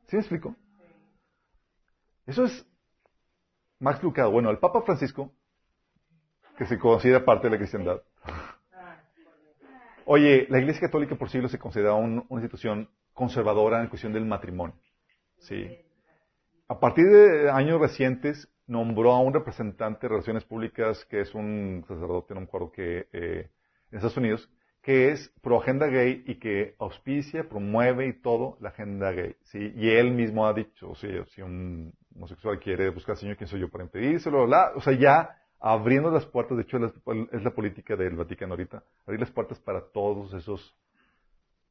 [0.07, 0.55] ¿Sí me explico?
[2.25, 2.65] Eso es
[3.77, 4.31] Max Lucado.
[4.31, 5.33] Bueno, el Papa Francisco,
[6.57, 8.01] que se considera parte de la cristiandad.
[10.05, 14.75] Oye, la Iglesia Católica por siglos se considera una institución conservadora en cuestión del matrimonio.
[15.37, 15.77] Sí.
[16.67, 21.83] A partir de años recientes, nombró a un representante de relaciones públicas que es un
[21.87, 23.49] sacerdote, no me acuerdo que, eh,
[23.91, 24.49] en Estados Unidos,
[24.81, 29.35] que es pro agenda gay y que auspicia, promueve y todo la agenda gay.
[29.43, 29.71] ¿sí?
[29.75, 33.47] Y él mismo ha dicho, o sea, si un homosexual quiere buscar al Señor, ¿quién
[33.47, 34.43] soy yo para impedírselo?
[34.43, 35.29] o sea, ya
[35.65, 36.77] abriendo las puertas, de hecho
[37.31, 40.75] es la política del Vaticano ahorita, abrir las puertas para todos esos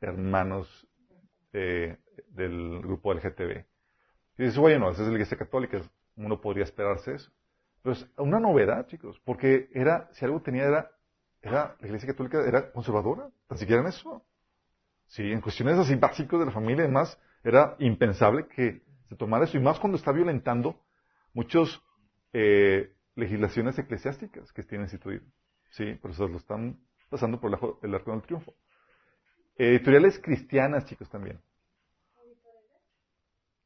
[0.00, 0.88] hermanos
[1.52, 3.66] eh, del grupo LGTB.
[4.38, 5.78] Y dices, bueno, esa es la iglesia católica,
[6.16, 7.30] uno podría esperarse eso.
[7.82, 10.90] Pero es una novedad, chicos, porque era, si algo tenía era
[11.42, 14.24] era, la iglesia católica era conservadora, tan siquiera en eso.
[15.08, 19.44] Sí, en cuestiones así básicas de la familia y demás, era impensable que se tomara
[19.44, 20.80] eso, y más cuando está violentando
[21.34, 21.82] muchas
[22.32, 25.24] eh, legislaciones eclesiásticas que tienen instituido.
[25.70, 27.50] Sí, por eso lo están pasando por
[27.82, 28.54] el arco del triunfo.
[29.56, 31.40] editoriales cristianas, chicos, también.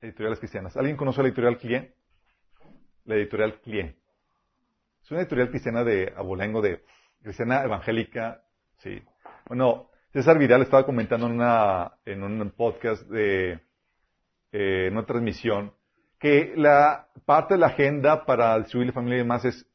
[0.01, 0.77] editoriales cristianas.
[0.77, 1.91] ¿Alguien conoce la editorial Client?
[3.05, 3.97] La editorial Client.
[5.03, 6.85] Es una editorial cristiana de abolengo, de
[7.23, 8.43] cristiana evangélica,
[8.79, 9.03] sí.
[9.47, 13.61] Bueno, César Vidal estaba comentando en, una, en un podcast de
[14.53, 15.75] eh, en una transmisión
[16.19, 19.67] que la parte de la agenda para distribuir la familia y demás es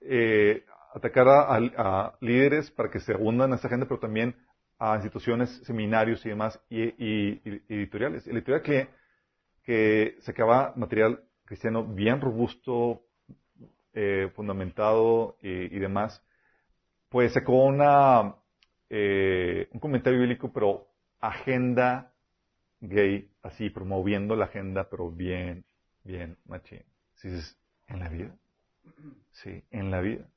[0.00, 4.34] eh, atacar a, líderes para que se hundan en esta agenda, pero también
[4.78, 6.88] a instituciones, seminarios y demás, y,
[7.72, 8.26] editoriales.
[8.26, 8.88] El editorial que,
[9.62, 13.02] que sacaba material cristiano bien robusto,
[13.92, 16.24] eh, fundamentado y, demás,
[17.08, 18.36] pues sacó una,
[18.88, 20.86] eh, un comentario bíblico, pero
[21.20, 22.12] agenda
[22.80, 25.64] gay, así promoviendo la agenda, pero bien,
[26.10, 26.82] bien machín.
[27.14, 28.36] Si dices, ¿en la vida?
[29.30, 30.28] Sí, en la vida.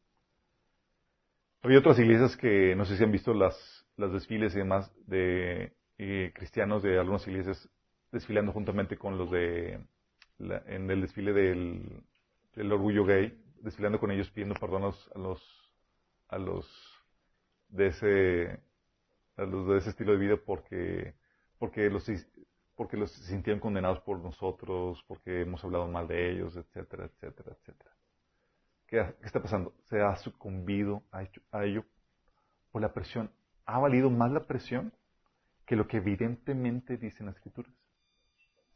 [1.62, 3.55] Había otras iglesias que no sé si han visto las,
[3.97, 7.69] las desfiles y demás de eh, cristianos de algunas iglesias
[8.12, 9.79] desfilando juntamente con los de
[10.39, 12.03] en el desfile del,
[12.55, 15.71] del orgullo gay desfilando con ellos pidiendo perdón a los,
[16.27, 16.67] a los,
[17.69, 18.59] de ese,
[19.38, 21.15] a los de ese estilo de vida porque,
[21.57, 22.05] porque los,
[22.83, 27.91] porque los sintieron condenados por nosotros, porque hemos hablado mal de ellos, etcétera, etcétera, etcétera.
[28.85, 29.73] ¿Qué, está pasando?
[29.85, 31.85] Se ha sucumbido a, a ello
[32.73, 33.31] por la presión.
[33.65, 34.91] ¿Ha valido más la presión
[35.65, 37.71] que lo que evidentemente dicen las escrituras?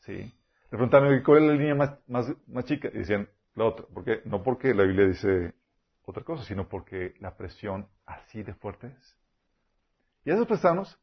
[0.05, 0.13] ¿Sí?
[0.13, 2.87] Le preguntaron, ¿cuál es la línea más, más, más chica?
[2.87, 3.85] Y decían, la otra.
[3.93, 5.53] Porque, no porque la Biblia dice
[6.05, 9.17] otra cosa, sino porque la presión así de fuerte es.
[10.23, 10.97] Y esos personas,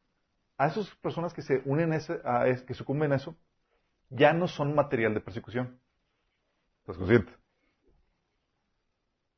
[0.57, 3.35] a esas personas que se unen a, ese, a que sucumben a eso,
[4.09, 5.79] ya no son material de persecución.
[6.81, 7.31] ¿Estás consciente?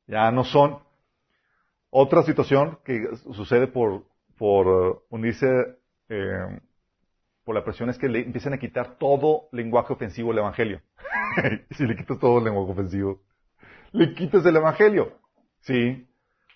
[0.06, 0.80] Ya no son.
[1.90, 4.04] Otra situación que sucede por,
[4.36, 5.78] por uh, unirse
[6.08, 6.60] eh,
[7.44, 10.82] por la presión es que le empiezan a quitar todo lenguaje ofensivo al Evangelio.
[11.70, 13.22] si le quitas todo el lenguaje ofensivo,
[13.92, 15.18] le quitas el Evangelio.
[15.60, 16.06] ¿Sí?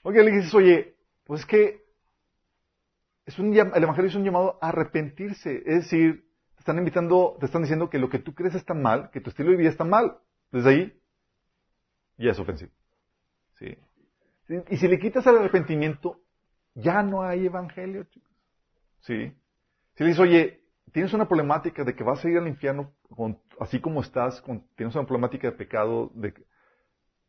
[0.02, 0.94] Oye, le dices, oye,
[1.24, 1.81] pues es que
[3.24, 5.62] es un, el Evangelio es un llamado a arrepentirse.
[5.64, 9.10] Es decir, te están invitando, te están diciendo que lo que tú crees está mal,
[9.10, 10.18] que tu estilo de vida está mal.
[10.50, 11.02] Desde ahí,
[12.18, 12.72] ya es ofensivo.
[13.58, 13.76] ¿Sí?
[14.68, 16.20] Y si le quitas el arrepentimiento,
[16.74, 18.30] ya no hay Evangelio, chicos.
[19.00, 19.32] ¿Sí?
[19.94, 22.92] Si le dices, oye, tienes una problemática de que vas a ir al infierno
[23.60, 24.42] así como estás,
[24.76, 26.34] tienes una problemática de pecado, de,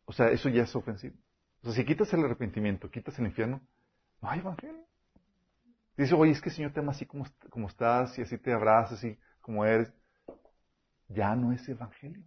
[0.06, 1.16] o sea, eso ya es ofensivo.
[1.62, 3.62] O sea, si quitas el arrepentimiento, quitas el infierno,
[4.22, 4.86] no hay evangelio.
[5.98, 9.00] Dice, oye, es que el Señor te ama así como, estás, y así te abrazas,
[9.00, 9.94] así como eres.
[11.10, 12.24] Ya no es evangelio.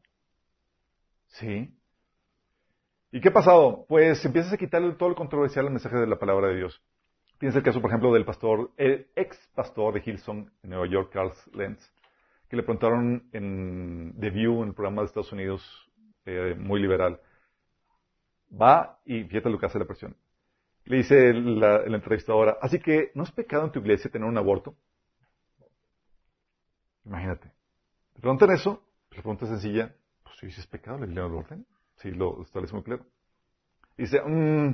[1.26, 1.76] ¿Sí?
[3.10, 3.84] ¿Y qué ha pasado?
[3.88, 6.80] Pues empiezas a quitarle todo el controversial al mensaje de la palabra de Dios.
[7.38, 11.10] Tienes el caso, por ejemplo, del pastor, el ex pastor de Hillsong en Nueva York,
[11.12, 11.92] Carl Lenz,
[12.48, 15.90] que le preguntaron en The View, en el programa de Estados Unidos,
[16.24, 17.20] eh, muy liberal.
[18.50, 20.16] Va y fíjate lo que hace la presión.
[20.86, 24.38] Le dice la, la entrevistadora, así que, ¿no es pecado en tu iglesia tener un
[24.38, 24.76] aborto?
[27.04, 27.50] Imagínate.
[28.14, 31.66] Te preguntan eso, la pregunta es sencilla, pues si es pecado, le el orden.
[31.96, 33.04] Sí, lo establece muy claro.
[33.96, 34.68] Dice, mmm,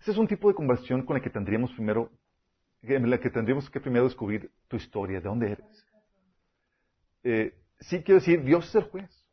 [0.00, 2.10] ese es un tipo de conversión con la que tendríamos primero,
[2.82, 5.86] en la que tendríamos que primero descubrir tu historia, de dónde eres.
[7.24, 9.26] Eh, sí quiero decir, Dios es el juez.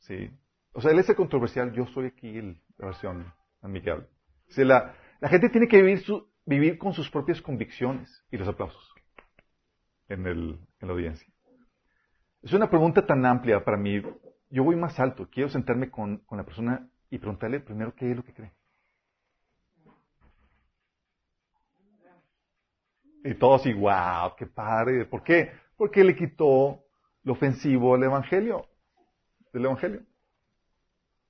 [0.00, 0.30] Sí.
[0.72, 2.40] O sea, Él es el controversial, yo soy aquí
[2.76, 4.06] la versión amigable.
[4.56, 4.94] O la,
[5.28, 8.94] gente tiene que vivir, su, vivir con sus propias convicciones y los aplausos
[10.08, 11.32] en, el, en la audiencia.
[12.42, 14.00] Es una pregunta tan amplia para mí.
[14.50, 15.28] Yo voy más alto.
[15.30, 18.52] Quiero sentarme con, con la persona y preguntarle primero qué es lo que cree.
[23.24, 25.04] Y todos así, wow, qué padre.
[25.04, 25.52] ¿Por qué?
[25.76, 26.84] Porque le quitó
[27.24, 28.66] lo ofensivo al Evangelio.
[29.52, 30.02] Del Evangelio.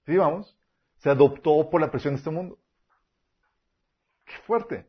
[0.07, 0.57] ¿Sí, vamos?
[0.99, 2.59] Se adoptó por la presión de este mundo.
[4.29, 4.87] Qué fuerte.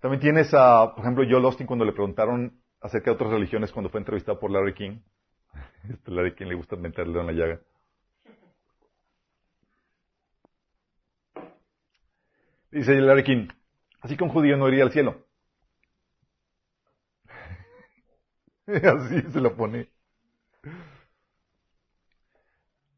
[0.00, 3.88] También tienes a, por ejemplo, Joel Austin cuando le preguntaron acerca de otras religiones cuando
[3.90, 5.00] fue entrevistado por Larry King.
[5.90, 7.60] Este Larry King le gusta meterle en la llaga.
[12.70, 13.48] Dice Larry King,
[14.02, 15.24] así que un judío no iría al cielo.
[18.66, 19.88] Así se lo pone.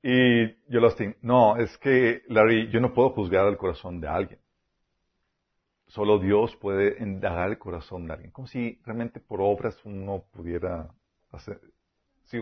[0.03, 0.89] Y yo lo
[1.23, 4.41] no, es que, Larry, yo no puedo juzgar el corazón de alguien.
[5.89, 8.31] Solo Dios puede indagar el corazón de alguien.
[8.31, 10.95] Como si realmente por obras uno pudiera
[11.33, 11.61] hacer.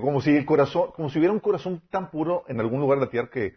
[0.01, 3.05] como si el corazón, como si hubiera un corazón tan puro en algún lugar de
[3.05, 3.55] la tierra que,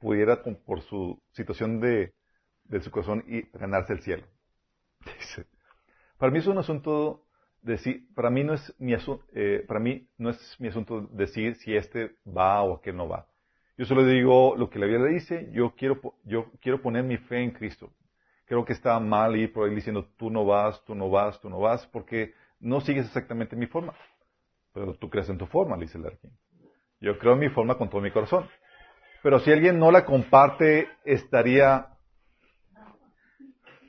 [0.00, 2.12] pudiera, por su situación de,
[2.80, 4.24] su corazón, y ganarse el cielo.
[5.18, 5.46] Dice.
[6.18, 7.26] Para mí es un asunto
[7.60, 11.54] decir, para mí no es mi asunto, eh, para mí no es mi asunto decir
[11.56, 13.28] si este va o que no va.
[13.78, 17.42] Yo solo digo lo que la Biblia dice, yo quiero, yo quiero poner mi fe
[17.42, 17.92] en Cristo.
[18.52, 21.48] Creo que está mal ir por ahí diciendo tú no vas, tú no vas, tú
[21.48, 23.94] no vas, porque no sigues exactamente mi forma.
[24.74, 26.32] Pero tú crees en tu forma, dice el arquín.
[27.00, 28.46] Yo creo en mi forma con todo mi corazón.
[29.22, 31.96] Pero si alguien no la comparte, estaría...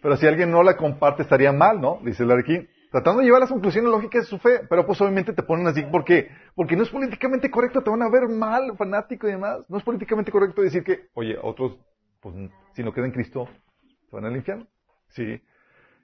[0.01, 1.99] Pero si alguien no la comparte, estaría mal, ¿no?
[2.01, 2.69] Dice el arquín.
[2.89, 4.61] Tratando de llevar las conclusiones lógicas de su fe.
[4.69, 5.81] Pero pues obviamente te ponen así.
[5.81, 6.29] ¿Por qué?
[6.55, 7.81] Porque no es políticamente correcto.
[7.81, 9.65] Te van a ver mal, fanático y demás.
[9.67, 11.77] No es políticamente correcto decir que, oye, otros,
[12.21, 12.33] pues,
[12.75, 13.49] si no creen en Cristo,
[14.13, 14.67] se van infierno.
[15.09, 15.41] Sí.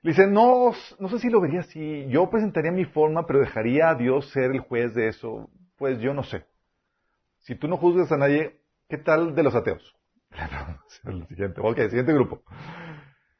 [0.01, 2.07] Dice, no, no sé si lo vería así.
[2.09, 5.49] Yo presentaría mi forma, pero dejaría a Dios ser el juez de eso.
[5.77, 6.45] Pues yo no sé.
[7.39, 9.95] Si tú no juzgas a nadie, ¿qué tal de los ateos?
[11.05, 12.41] el siguiente, siguiente grupo.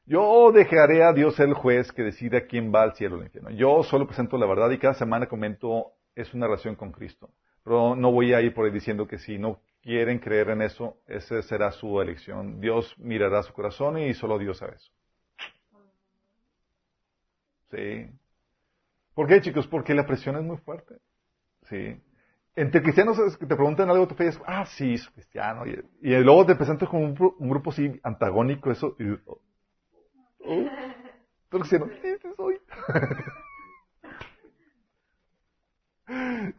[0.06, 3.26] Yo dejaré a Dios ser el juez que decida quién va al cielo o al
[3.26, 3.52] infierno.
[3.52, 7.30] Yo solo presento la verdad y cada semana comento es una relación con Cristo.
[7.64, 10.98] Pero no voy a ir por ahí diciendo que si no quieren creer en eso,
[11.08, 12.60] esa será su elección.
[12.60, 14.92] Dios mirará su corazón y solo Dios sabe eso.
[17.72, 18.10] Sí.
[19.14, 19.68] ¿Por qué, chicos?
[19.68, 20.96] Porque la presión es muy fuerte.
[21.64, 22.02] Sí.
[22.56, 25.64] Entre cristianos que te preguntan algo, tú fe ah, sí, soy cristiano.
[25.66, 28.96] Y, luego te presentas como un, grupo así antagónico, eso.
[29.00, 29.42] Y, oh,
[30.40, 30.66] oh,
[31.50, 32.60] tú cristiano, sí, soy.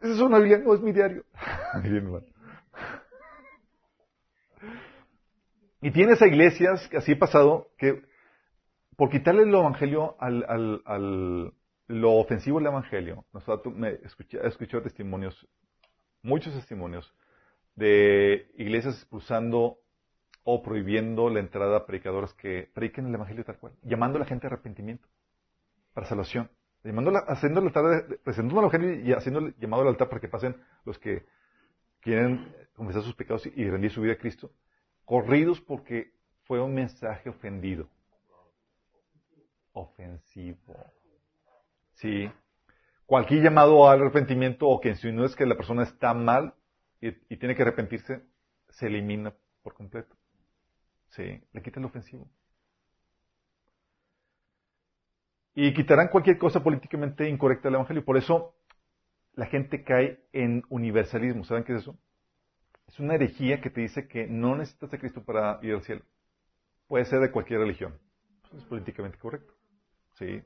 [0.01, 1.25] Eso es una Biblia, no es mi diario.
[5.81, 8.03] y tienes a iglesias, que así ha pasado, que
[8.95, 11.53] por quitarle el evangelio al, al, al
[11.87, 15.47] lo ofensivo del evangelio, nosotros me escuché, he testimonios,
[16.21, 17.13] muchos testimonios,
[17.75, 19.79] de iglesias expulsando
[20.43, 24.25] o prohibiendo la entrada a predicadores que prediquen el evangelio tal cual, llamando a la
[24.25, 25.07] gente a arrepentimiento,
[25.93, 26.49] para salvación,
[26.83, 30.29] llamando haciendo el altar, presentando el evangelio y haciendo el llamado al altar para que
[30.29, 30.55] pasen
[30.85, 31.25] los que
[31.99, 34.51] quieren confesar sus pecados y rendir su vida a Cristo,
[35.11, 36.13] corridos porque
[36.45, 37.89] fue un mensaje ofendido
[39.73, 40.73] ofensivo.
[41.95, 42.31] ¿Sí?
[43.05, 46.53] Cualquier llamado al arrepentimiento o que no es que la persona está mal
[47.01, 48.21] y, y, tiene que arrepentirse,
[48.69, 50.15] se elimina por completo.
[51.09, 51.43] ¿Sí?
[51.51, 52.29] Le quita el ofensivo.
[55.53, 58.05] Y quitarán cualquier cosa políticamente incorrecta del Evangelio.
[58.05, 58.55] Por eso
[59.33, 61.43] la gente cae en universalismo.
[61.43, 61.99] ¿Saben qué es eso?
[62.91, 66.01] Es una herejía que te dice que no necesitas a Cristo para ir al cielo.
[66.87, 67.97] Puede ser de cualquier religión.
[68.53, 69.53] es políticamente correcto.
[70.15, 70.41] ¿Sí?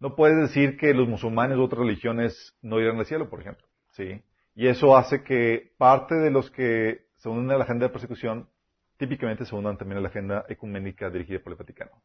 [0.00, 3.66] No puedes decir que los musulmanes u otras religiones no irán al cielo, por ejemplo.
[3.90, 4.22] ¿Sí?
[4.54, 8.48] Y eso hace que parte de los que se unen a la agenda de persecución
[8.96, 12.02] típicamente se unan también a la agenda ecuménica dirigida por el Vaticano.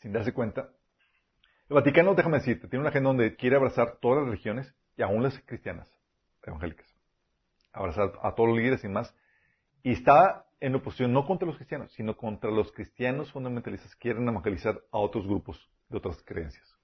[0.00, 0.75] Sin darse cuenta.
[1.68, 5.22] El Vaticano, déjame decirte, tiene una agenda donde quiere abrazar todas las religiones y aún
[5.24, 5.90] las cristianas,
[6.44, 6.86] evangélicas.
[7.72, 9.14] Abrazar a todos los líderes y más.
[9.82, 14.28] Y está en oposición no contra los cristianos, sino contra los cristianos fundamentalistas que quieren
[14.28, 16.76] evangelizar a otros grupos de otras creencias.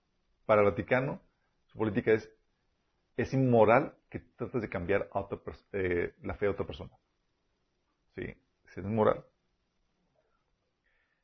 [0.47, 1.21] Para el Vaticano,
[1.67, 2.29] su política es,
[3.17, 5.39] es inmoral que trates de cambiar a otra
[5.73, 6.91] eh, la fe de otra persona.
[8.17, 8.35] Sí,
[8.67, 9.25] es inmoral.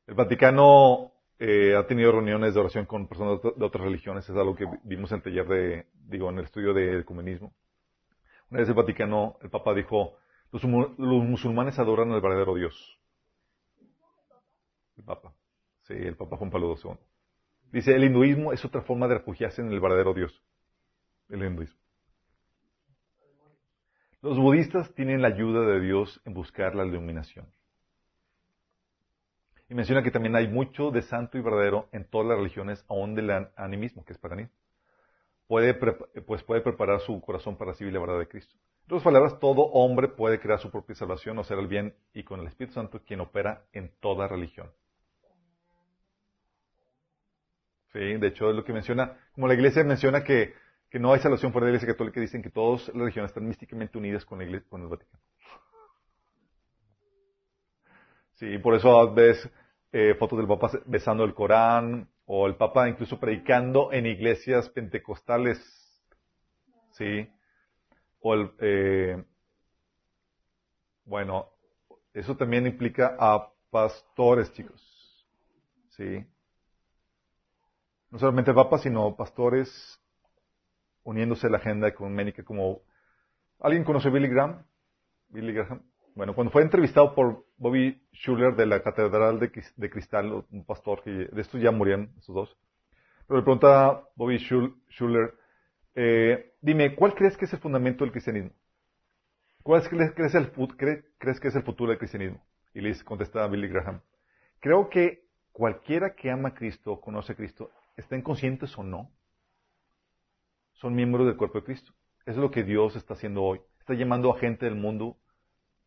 [0.07, 4.55] El Vaticano eh, ha tenido reuniones de oración con personas de otras religiones, es algo
[4.55, 7.53] que vimos en taller de, digo, en el estudio de ecumenismo.
[8.49, 10.17] Una vez el Vaticano, el Papa dijo,
[10.51, 12.99] los, musulmanes adoran al verdadero Dios.
[14.97, 15.33] El Papa.
[15.83, 16.91] Sí, el Papa Juan Pablo II.
[17.71, 20.43] Dice, el hinduismo es otra forma de refugiarse en el verdadero Dios.
[21.29, 21.79] El hinduismo.
[24.21, 27.47] Los budistas tienen la ayuda de Dios en buscar la iluminación.
[29.69, 33.13] Y menciona que también hay mucho de santo y verdadero en todas las religiones, aún
[33.13, 34.55] del animismo, que es paganismo.
[35.47, 38.55] Puede, pues puede preparar su corazón para recibir la verdad de Cristo.
[38.55, 42.23] En otras palabras, todo hombre puede crear su propia salvación o hacer el bien y
[42.23, 44.71] con el Espíritu Santo quien opera en toda religión.
[47.93, 50.53] Sí, de hecho es lo que menciona, como la iglesia menciona que,
[50.89, 53.47] que no hay salvación fuera de la iglesia católica, dicen que todas las religiones están
[53.47, 55.23] místicamente unidas con, la iglesia, con el Vaticano.
[58.33, 59.49] Sí, por eso ves
[59.91, 65.59] eh, fotos del Papa besando el Corán, o el Papa incluso predicando en iglesias pentecostales.
[66.91, 67.27] Sí,
[68.19, 69.23] o el, eh,
[71.05, 71.49] bueno,
[72.13, 75.25] eso también implica a pastores, chicos.
[75.89, 76.25] ¿Sí?
[78.11, 79.99] No solamente papas, sino pastores
[81.03, 82.81] uniéndose a la agenda ecuménica como...
[83.59, 84.65] ¿Alguien conoce Billy Graham?
[85.29, 85.81] Billy Graham.
[86.15, 91.11] Bueno, cuando fue entrevistado por Bobby Schuller de la Catedral de, Cristal, un pastor que
[91.11, 92.57] de estos ya murieron, esos dos,
[93.27, 95.33] pero le pregunta Bobby Schuller,
[95.95, 98.51] eh, dime, ¿cuál crees que es el fundamento del cristianismo?
[99.63, 100.51] ¿Cuál crees, crees, el,
[101.17, 102.43] crees que es el futuro del cristianismo?
[102.73, 104.01] Y le contesta Billy Graham,
[104.59, 109.11] creo que cualquiera que ama a Cristo conoce a Cristo, estén conscientes o no,
[110.73, 111.93] son miembros del cuerpo de Cristo.
[112.21, 113.59] Eso es lo que Dios está haciendo hoy.
[113.79, 115.17] Está llamando a gente del mundo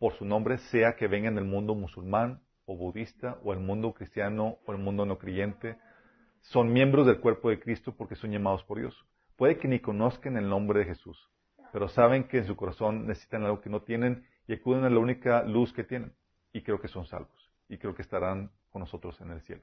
[0.02, 4.58] por su nombre, sea que vengan del mundo musulmán o budista o el mundo cristiano
[4.66, 5.78] o el mundo no creyente.
[6.40, 9.06] Son miembros del cuerpo de Cristo porque son llamados por Dios.
[9.36, 11.30] Puede que ni conozcan el nombre de Jesús,
[11.72, 14.98] pero saben que en su corazón necesitan algo que no tienen y acuden a la
[14.98, 16.12] única luz que tienen.
[16.52, 17.52] Y creo que son salvos.
[17.68, 19.62] Y creo que estarán con nosotros en el cielo.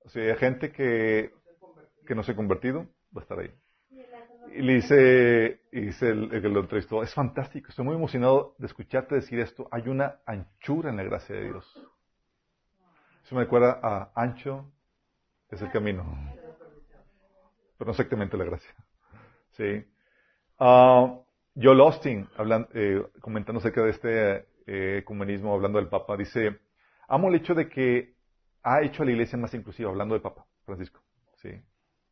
[0.00, 1.32] O sea, hay gente que,
[2.06, 3.50] que no se ha convertido, va a estar ahí.
[4.52, 8.66] Y le dice, y dice el, que lo entrevistó, es fantástico, estoy muy emocionado de
[8.66, 9.68] escucharte decir esto.
[9.70, 11.66] Hay una anchura en la gracia de Dios.
[13.24, 14.72] Eso me recuerda a ancho
[15.50, 16.04] es el camino.
[17.78, 18.74] Pero no exactamente la gracia.
[19.52, 19.84] Sí.
[20.58, 21.22] Uh,
[21.56, 22.28] Joel Austin,
[22.74, 26.60] eh, comentando acerca de este eh, comunismo, hablando del Papa, dice,
[27.08, 28.14] amo el hecho de que
[28.62, 31.00] ha hecho a la iglesia más inclusiva, hablando del Papa Francisco.
[31.36, 31.50] Sí,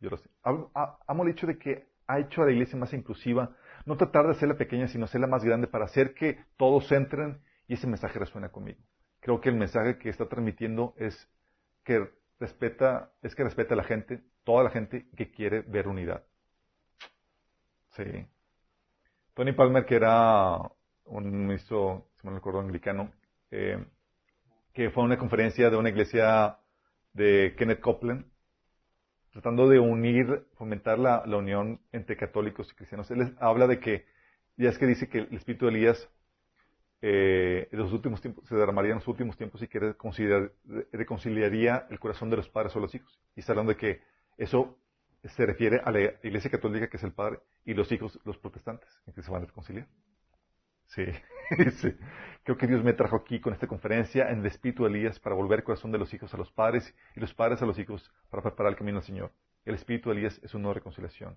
[0.00, 0.30] yo lo sé.
[0.42, 3.54] Amo el hecho de que ha hecho a la iglesia más inclusiva,
[3.84, 7.74] no tratar de hacerla pequeña, sino hacerla más grande para hacer que todos entren y
[7.74, 8.80] ese mensaje resuena conmigo.
[9.20, 11.28] Creo que el mensaje que está transmitiendo es
[11.84, 16.24] que respeta, es que respeta a la gente, toda la gente que quiere ver unidad.
[17.90, 18.26] Sí.
[19.34, 20.58] Tony Palmer, que era
[21.04, 23.12] un ministro, si me acuerdo, anglicano,
[23.50, 23.84] eh,
[24.72, 26.58] que fue a una conferencia de una iglesia
[27.12, 28.24] de Kenneth Copeland,
[29.32, 33.10] tratando de unir, fomentar la, unión entre católicos y cristianos.
[33.10, 34.06] Él habla de que,
[34.56, 36.08] ya es que dice que el espíritu de Elías
[37.00, 39.78] eh, en los últimos tiempos, se derramaría en los últimos tiempos y que
[40.92, 43.20] reconciliaría el corazón de los padres o los hijos.
[43.36, 44.00] Y está hablando de que
[44.36, 44.78] eso
[45.22, 48.88] se refiere a la iglesia católica que es el padre y los hijos, los protestantes,
[49.06, 49.86] en que se van a reconciliar.
[50.88, 51.04] Sí,
[51.80, 51.94] sí.
[52.42, 55.34] Creo que Dios me trajo aquí con esta conferencia en el Espíritu de Elías para
[55.34, 58.10] volver el corazón de los hijos a los padres y los padres a los hijos
[58.30, 59.32] para preparar el camino al Señor.
[59.64, 61.36] El Espíritu de Elías es una reconciliación.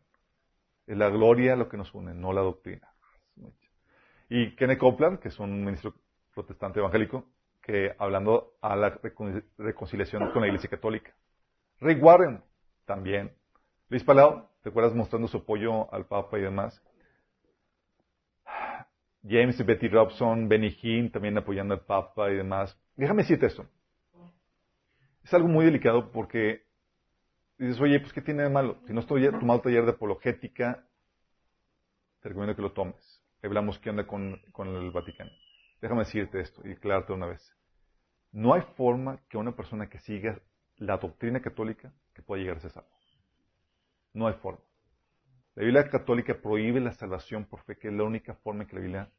[0.88, 2.88] Es la gloria lo que nos une, no la doctrina.
[4.30, 5.96] Y Kenneth Copeland, que es un ministro
[6.34, 7.26] protestante evangélico,
[7.62, 8.98] que hablando a la
[9.58, 11.14] reconciliación con la Iglesia Católica.
[11.82, 12.42] Rick Warren,
[12.86, 13.34] también.
[13.90, 16.82] Luis Palau, ¿te acuerdas mostrando su apoyo al Papa y demás?
[19.28, 22.78] James y Betty Robson, Benny Hinn también apoyando al Papa y demás.
[22.96, 23.66] Déjame decirte esto.
[25.24, 26.66] Es algo muy delicado porque
[27.58, 28.80] dices, oye, pues ¿qué tiene de malo?
[28.88, 30.88] Si no estoy tomando taller de apologética,
[32.22, 33.24] te recomiendo que lo tomes.
[33.44, 35.32] Hablamos qué onda con, con el Vaticano.
[35.82, 37.56] Déjame decirte esto y aclararte una vez.
[38.32, 40.40] No hay forma que una persona que siga
[40.78, 42.90] la doctrina católica que pueda llegar a ser salvo.
[44.14, 44.62] No hay forma.
[45.56, 48.76] La Biblia católica prohíbe la salvación por fe, que es la única forma en que
[48.76, 49.12] la Biblia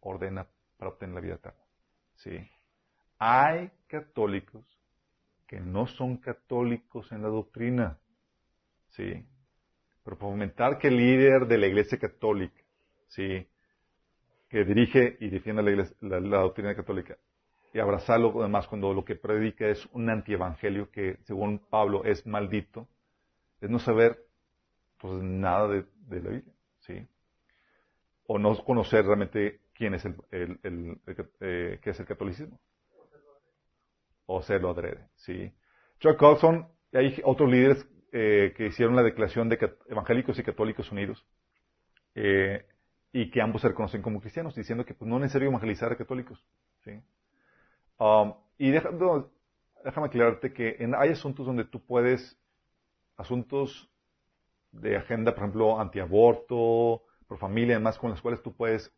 [0.00, 1.64] ordena para obtener la vida eterna.
[2.16, 2.48] ¿Sí?
[3.18, 4.64] Hay católicos
[5.46, 7.98] que no son católicos en la doctrina.
[8.88, 9.26] ¿Sí?
[10.04, 12.62] Pero para fomentar que el líder de la iglesia católica,
[13.08, 13.48] ¿sí?
[14.48, 17.16] que dirige y defiende la, la, doctrina católica,
[17.72, 22.88] y abrazarlo además cuando lo que predica es un antievangelio que, según Pablo, es maldito,
[23.60, 24.27] es no saber
[24.98, 27.06] pues nada de, la Biblia, ¿sí?
[28.26, 31.00] O no conocer realmente quién es el, el,
[31.40, 32.58] eh, qué es el catolicismo.
[34.26, 35.52] O serlo adrede, ¿sí?
[36.00, 41.24] Chuck Colson, hay otros líderes eh, que hicieron la declaración de evangélicos y católicos unidos,
[42.14, 42.66] eh,
[43.12, 45.96] y que ambos se reconocen como cristianos, diciendo que pues, no es necesario evangelizar a
[45.96, 46.44] católicos,
[46.84, 47.00] ¿sí?
[47.98, 52.38] Um, y déjame aclararte que en, hay asuntos donde tú puedes,
[53.16, 53.90] asuntos
[54.80, 58.92] de agenda, por ejemplo, antiaborto, por familia, además, con las cuales tú puedes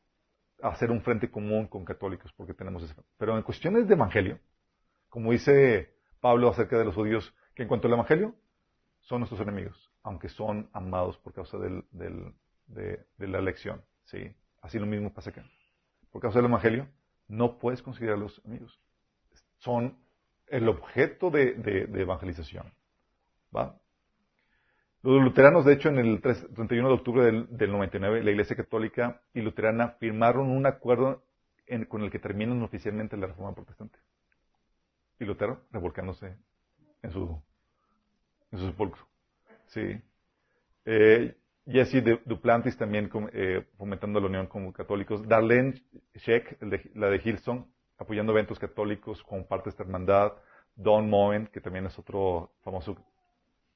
[0.62, 2.94] hacer un frente común con católicos, porque tenemos ese.
[3.18, 4.38] Pero en cuestiones de evangelio,
[5.08, 8.34] como dice Pablo acerca de los judíos, que en cuanto al evangelio,
[9.00, 13.82] son nuestros enemigos, aunque son amados por causa del, de, la elección.
[14.04, 14.34] ¿sí?
[14.60, 15.44] Así lo mismo pasa acá.
[16.10, 16.88] Por causa del evangelio,
[17.26, 18.78] no puedes considerarlos amigos.
[19.58, 19.98] Son
[20.46, 22.72] el objeto de, de evangelización.
[23.54, 23.79] ¿Va?
[25.02, 29.40] Los luteranos, de hecho, en el 31 de octubre del, 99, la Iglesia Católica y
[29.40, 31.22] Luterana firmaron un acuerdo
[31.88, 33.98] con el que terminan oficialmente la Reforma Protestante.
[35.18, 36.36] Y Lutero revolcándose
[37.02, 37.42] en su,
[38.50, 39.06] en su sepulcro.
[39.66, 40.02] Sí.
[40.84, 41.34] Eh,
[41.66, 45.26] Jesse Duplantis también eh, fomentando la unión con católicos.
[45.26, 45.82] Darlene
[46.14, 46.58] Sheck,
[46.94, 47.64] la de Hillsong,
[47.98, 50.32] apoyando eventos católicos con parte de esta hermandad.
[50.74, 52.96] Don Moen, que también es otro famoso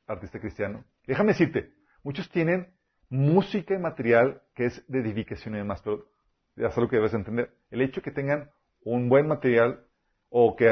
[0.06, 0.84] artista cristiano.
[1.06, 2.72] Déjame decirte, muchos tienen
[3.08, 6.08] música y material que es de edificación y demás, pero
[6.56, 7.54] es algo que debes entender.
[7.70, 8.50] El hecho de que tengan
[8.82, 9.84] un buen material
[10.30, 10.66] o que,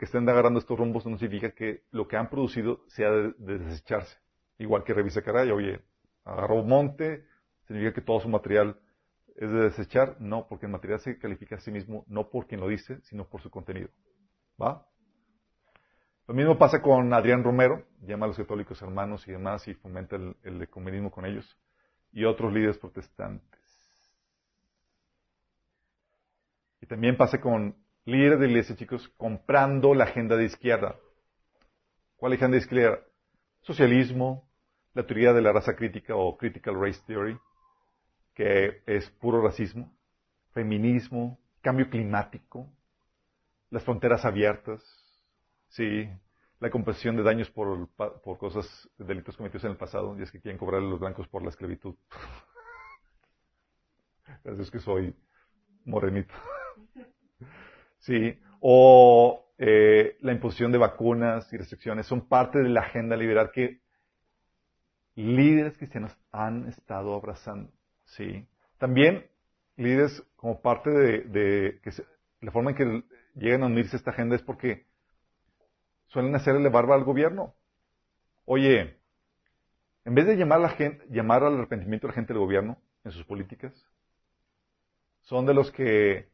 [0.00, 4.16] estén agarrando estos rumbos no significa que lo que han producido sea de, desecharse.
[4.58, 5.80] Igual que revisa caray, oye,
[6.24, 7.24] agarró monte,
[7.66, 8.78] significa que todo su material
[9.34, 10.16] es de desechar.
[10.20, 13.28] No, porque el material se califica a sí mismo no por quien lo dice, sino
[13.28, 13.88] por su contenido.
[14.62, 14.86] ¿Va?
[16.26, 20.16] Lo mismo pasa con Adrián Romero, llama a los católicos hermanos y demás y fomenta
[20.16, 21.58] el, ecumenismo con ellos,
[22.12, 23.60] y otros líderes protestantes.
[26.80, 30.96] Y también pasa con líderes de iglesia, chicos, comprando la agenda de izquierda.
[32.16, 33.00] ¿Cuál agenda de izquierda?
[33.60, 34.48] Socialismo,
[34.94, 37.38] la teoría de la raza crítica o critical race theory,
[38.32, 39.94] que es puro racismo,
[40.52, 42.70] feminismo, cambio climático,
[43.68, 45.03] las fronteras abiertas,
[45.74, 46.08] sí,
[46.60, 50.40] la compensación de daños por, por cosas, delitos cometidos en el pasado, y es que
[50.40, 51.94] quieren cobrar a los blancos por la esclavitud.
[54.44, 55.14] Gracias que soy
[55.84, 56.32] morenito.
[57.98, 58.38] ¿sí?
[58.60, 63.80] O eh, la imposición de vacunas y restricciones son parte de la agenda liberal que
[65.16, 67.70] líderes cristianos han estado abrazando,
[68.04, 68.46] ¿sí?
[68.78, 69.26] También
[69.76, 71.90] líderes como parte de, que
[72.40, 73.04] la forma en que
[73.34, 74.86] llegan a unirse a esta agenda es porque
[76.14, 77.54] suelen hacerle barba al gobierno.
[78.44, 78.96] Oye,
[80.04, 83.10] en vez de llamar, la gente, llamar al arrepentimiento a la gente del gobierno en
[83.10, 83.72] sus políticas,
[85.22, 86.28] son de los que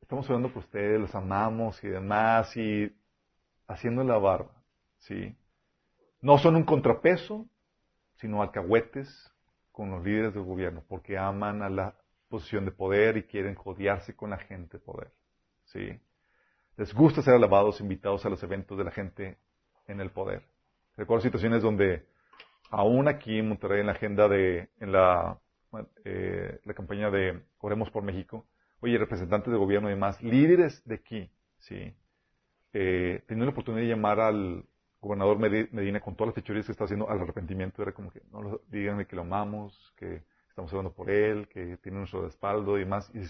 [0.00, 2.94] estamos hablando por ustedes, los amamos y demás, y
[3.66, 4.52] haciendo la barba,
[4.98, 5.36] ¿sí?
[6.20, 7.46] No son un contrapeso,
[8.14, 9.32] sino alcahuetes
[9.72, 11.96] con los líderes del gobierno, porque aman a la
[12.28, 15.10] posición de poder y quieren jodearse con la gente de poder,
[15.64, 15.98] ¿sí?
[16.76, 19.38] Les gusta ser alabados, invitados a los eventos de la gente
[19.86, 20.42] en el poder.
[20.96, 22.04] Recuerdo situaciones donde,
[22.70, 25.38] aún aquí en Monterrey, en la agenda de, en la,
[26.04, 28.44] eh, la campaña de Oremos por México,
[28.80, 31.94] oye, representantes de gobierno y demás, líderes de aquí, ¿sí?
[32.72, 34.64] Eh, la oportunidad de llamar al
[35.00, 37.82] gobernador Medina con todas las fechorías que está haciendo al arrepentimiento.
[37.82, 41.98] Era como que, no, díganme que lo amamos, que estamos hablando por él, que tiene
[41.98, 43.12] nuestro respaldo y demás.
[43.14, 43.20] Y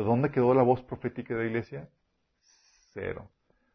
[0.00, 1.88] ¿dónde quedó la voz profética de la iglesia?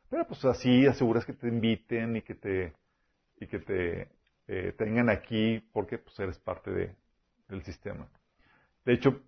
[0.10, 2.74] Pero pues así aseguras que te inviten y que te,
[3.40, 4.10] y que te
[4.48, 6.96] eh, tengan aquí porque pues eres parte de,
[7.48, 8.08] del sistema.
[8.86, 9.22] De hecho,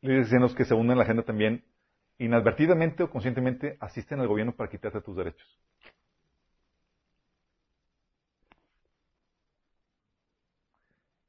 [0.00, 1.64] líderes cristianos que se unen a la agenda también,
[2.18, 5.60] inadvertidamente o conscientemente, asisten al gobierno para quitarte tus derechos.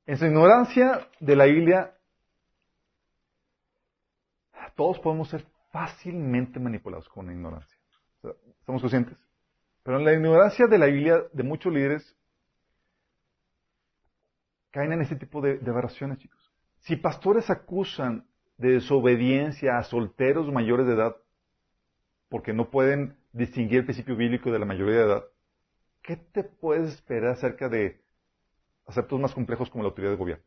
[0.05, 1.93] En su ignorancia de la Biblia,
[4.75, 7.77] todos podemos ser fácilmente manipulados con ignorancia.
[8.59, 9.17] ¿Estamos conscientes?
[9.83, 12.15] Pero en la ignorancia de la Biblia de muchos líderes
[14.69, 16.39] caen en ese tipo de, de aberraciones, chicos.
[16.79, 21.15] Si pastores acusan de desobediencia a solteros mayores de edad,
[22.29, 25.23] porque no pueden distinguir el principio bíblico de la mayoría de edad,
[26.01, 28.01] ¿qué te puedes esperar acerca de
[28.85, 30.43] aspectos más complejos como la autoridad de gobierno?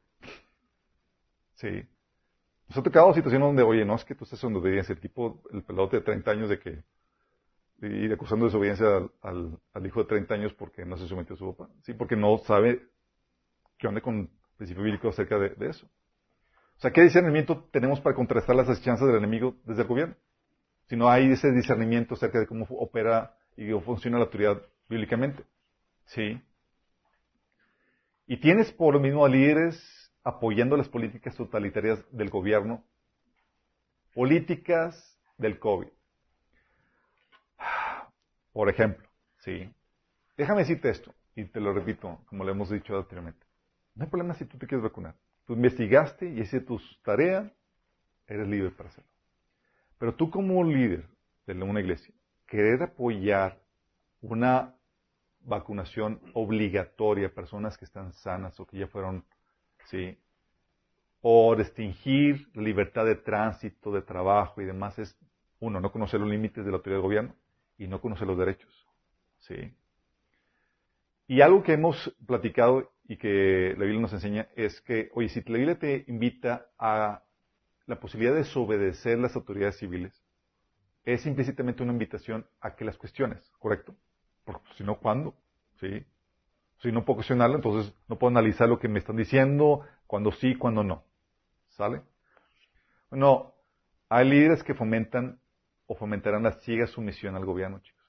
[1.54, 1.82] Sí.
[2.68, 5.42] Nos ha tocado situaciones donde, oye, no es que tú estás en desobediencia, el tipo,
[5.52, 6.82] el pelote de 30 años de que,
[7.82, 8.86] ir acusando de desobediencia
[9.20, 11.70] al, hijo de 30 años porque no se sometió a su papá.
[11.82, 12.82] Sí, porque no sabe
[13.78, 15.86] qué onda con el principio bíblico acerca de eso.
[16.76, 20.16] O sea, ¿qué discernimiento tenemos para contrastar las asechanzas del enemigo desde el gobierno?
[20.86, 25.44] Si no hay ese discernimiento acerca de cómo opera y cómo funciona la autoridad bíblicamente.
[26.06, 26.40] ¿Sí?
[28.26, 32.82] Y tienes por lo mismo a líderes apoyando las políticas totalitarias del gobierno,
[34.14, 35.88] políticas del COVID.
[38.52, 39.08] Por ejemplo,
[39.38, 39.70] ¿sí?
[40.36, 43.46] Déjame decirte esto, y te lo repito, como le hemos dicho anteriormente.
[43.94, 45.14] No hay problema si tú te quieres vacunar.
[45.46, 47.50] Tú investigaste y hiciste tus tareas,
[48.26, 49.10] eres libre para hacerlo.
[49.98, 51.06] Pero tú como líder
[51.46, 52.14] de una iglesia,
[52.46, 53.60] querer apoyar
[54.20, 54.74] una
[55.40, 59.24] vacunación obligatoria a personas que están sanas o que ya fueron,
[59.84, 60.18] sí,
[61.20, 65.16] o restringir la libertad de tránsito, de trabajo y demás es,
[65.60, 67.34] uno, no conocer los límites de la autoridad del gobierno
[67.78, 68.86] y no conocer los derechos,
[69.38, 69.74] sí.
[71.26, 75.40] Y algo que hemos platicado y que la Biblia nos enseña es que, oye, si
[75.42, 77.22] la Biblia te invita a
[77.86, 80.22] la posibilidad de desobedecer las autoridades civiles,
[81.04, 83.94] es implícitamente una invitación a que las cuestiones, ¿correcto?
[84.44, 85.34] Porque si no, ¿cuándo?
[85.80, 86.04] ¿Sí?
[86.78, 90.54] Si no puedo cuestionarlo, entonces no puedo analizar lo que me están diciendo, cuando sí,
[90.54, 91.04] cuando no.
[91.70, 92.02] ¿Sale?
[93.10, 93.54] Bueno,
[94.08, 95.40] hay líderes que fomentan
[95.86, 98.04] o fomentarán la ciega sumisión al gobierno, chicos.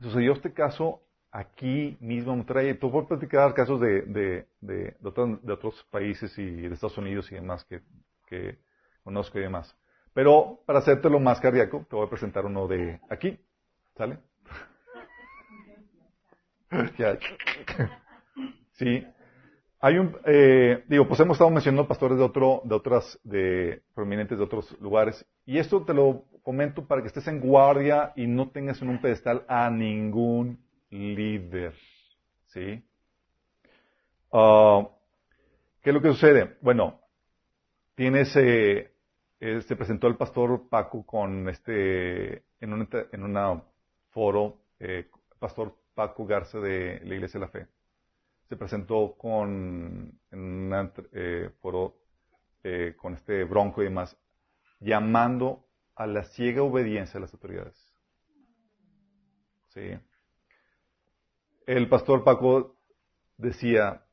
[0.00, 2.74] Sucedió este caso aquí mismo en Monterrey.
[2.74, 7.34] Tú puedes platicar casos de, de, de, de, otros países y de Estados Unidos y
[7.34, 7.80] demás que,
[8.26, 8.58] que
[9.02, 9.76] conozco y demás.
[10.12, 13.38] Pero para hacértelo más cardíaco, te voy a presentar uno de aquí.
[13.96, 14.18] ¿Sale?
[18.72, 19.06] sí.
[19.80, 24.38] Hay un, eh, digo, pues hemos estado mencionando pastores de otro, de otras, de prominentes
[24.38, 25.26] de otros lugares.
[25.44, 29.00] Y esto te lo comento para que estés en guardia y no tengas en un
[29.00, 30.58] pedestal a ningún
[30.90, 31.74] líder.
[32.46, 32.82] ¿Sí?
[34.30, 34.88] Uh,
[35.82, 36.56] ¿Qué es lo que sucede?
[36.62, 37.00] Bueno,
[37.94, 38.90] tienes, eh,
[39.38, 43.62] se presentó el pastor Paco con este, en un en una
[44.10, 45.08] foro, eh,
[45.38, 47.66] pastor Paco Garza de la Iglesia de la Fe.
[48.48, 51.96] Se presentó con, en un eh, foro
[52.62, 54.16] eh, con este bronco y demás,
[54.80, 57.76] llamando a la ciega obediencia a las autoridades.
[59.68, 59.98] ¿Sí?
[61.66, 62.76] El pastor Paco
[63.36, 64.04] decía,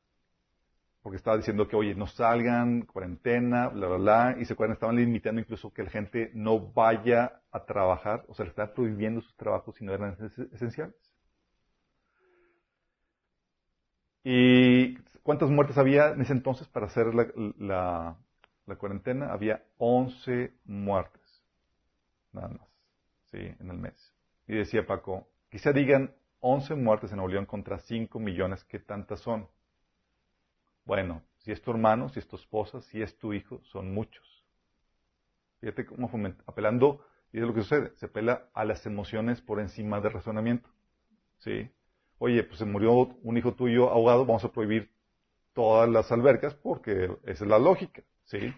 [1.02, 4.96] porque estaba diciendo que, oye, no salgan, cuarentena, bla, bla, bla, y se acuerdan, estaban
[4.96, 9.36] limitando incluso que la gente no vaya a trabajar, o sea, le estaban prohibiendo sus
[9.36, 10.16] trabajos si no eran
[10.52, 11.11] esenciales.
[14.24, 18.16] ¿Y cuántas muertes había en ese entonces para hacer la,
[18.78, 19.32] cuarentena?
[19.32, 21.44] Había 11 muertes,
[22.32, 22.68] nada más,
[23.30, 24.14] sí, en el mes.
[24.46, 29.20] Y decía Paco, quizá digan 11 muertes en Nuevo León contra 5 millones, ¿qué tantas
[29.20, 29.48] son?
[30.84, 34.44] Bueno, si es tu hermano, si es tu esposa, si es tu hijo, son muchos.
[35.60, 36.10] Fíjate cómo
[36.46, 40.68] apelando, y es lo que sucede, se apela a las emociones por encima del razonamiento.
[41.38, 41.70] ¿Sí?
[42.24, 42.92] Oye, pues se murió
[43.24, 44.88] un hijo tuyo ahogado, vamos a prohibir
[45.54, 48.00] todas las albercas porque esa es la lógica.
[48.26, 48.54] ¿Sí?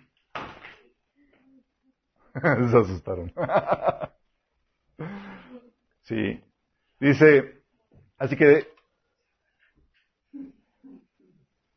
[2.34, 3.32] se asustaron.
[6.02, 6.44] sí.
[7.00, 7.62] Dice,
[8.18, 8.68] así que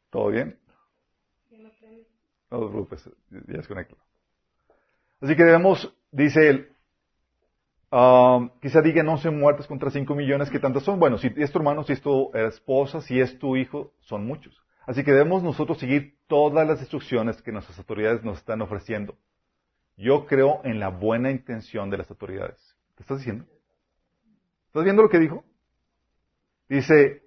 [0.10, 0.60] ¿Todo bien?
[2.52, 3.96] No te preocupes, ya desconecto.
[5.22, 6.70] Así que debemos, dice él,
[7.92, 11.00] um, quizá digan 11 muertes contra 5 millones, ¿qué tantos son?
[11.00, 14.62] Bueno, si es tu hermano, si es tu esposa, si es tu hijo, son muchos.
[14.86, 19.18] Así que debemos nosotros seguir todas las instrucciones que nuestras autoridades nos están ofreciendo.
[19.98, 22.78] Yo creo en la buena intención de las autoridades.
[22.96, 23.46] ¿Qué estás diciendo?
[24.68, 25.44] ¿Estás viendo lo que dijo?
[26.70, 27.24] Dice,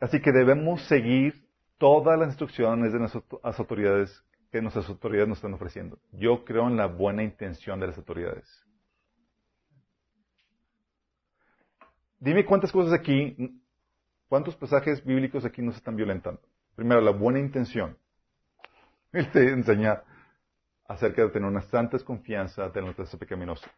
[0.00, 3.24] así que debemos seguir todas las instrucciones de nuestras
[3.58, 5.98] autoridades que nuestras autoridades nos están ofreciendo.
[6.12, 8.64] Yo creo en la buena intención de las autoridades.
[12.20, 13.62] Dime cuántas cosas aquí,
[14.28, 16.40] cuántos pasajes bíblicos aquí nos están violentando.
[16.74, 17.96] Primero, la buena intención.
[19.12, 20.02] Él te enseña
[20.86, 23.70] acerca de tener una santa desconfianza de nuestra pecaminosa.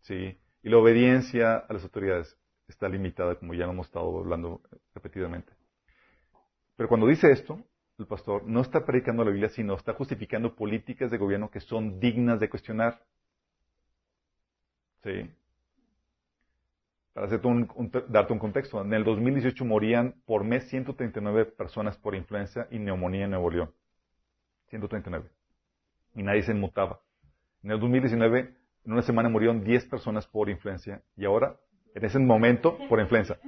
[0.00, 0.38] ¿Sí?
[0.62, 2.36] Y la obediencia a las autoridades
[2.66, 4.62] está limitada, como ya lo hemos estado hablando
[4.94, 5.52] repetidamente.
[6.76, 7.62] Pero cuando dice esto,
[7.98, 12.00] el pastor no está predicando la Biblia, sino está justificando políticas de gobierno que son
[12.00, 13.00] dignas de cuestionar.
[15.02, 15.30] ¿Sí?
[17.14, 17.68] Para hacerte un,
[18.08, 23.24] darte un contexto, en el 2018 morían por mes 139 personas por influenza y neumonía
[23.24, 23.72] en Nuevo León.
[24.68, 25.26] 139.
[26.16, 27.00] Y nadie se inmutaba.
[27.62, 28.54] En el 2019,
[28.84, 31.56] en una semana murieron 10 personas por influencia y ahora,
[31.94, 33.38] en ese momento, por influenza.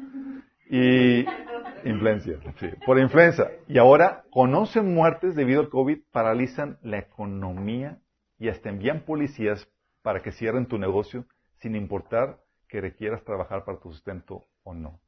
[0.71, 1.27] Y
[1.87, 3.49] Influencia, sí, por influenza.
[3.69, 8.01] Y ahora, con 11 muertes debido al COVID, paralizan la economía
[8.39, 9.69] y hasta envían policías
[10.03, 11.27] para que cierren tu negocio
[11.61, 12.41] sin importar
[12.77, 15.01] que requieras trabajar para tu sustento o no,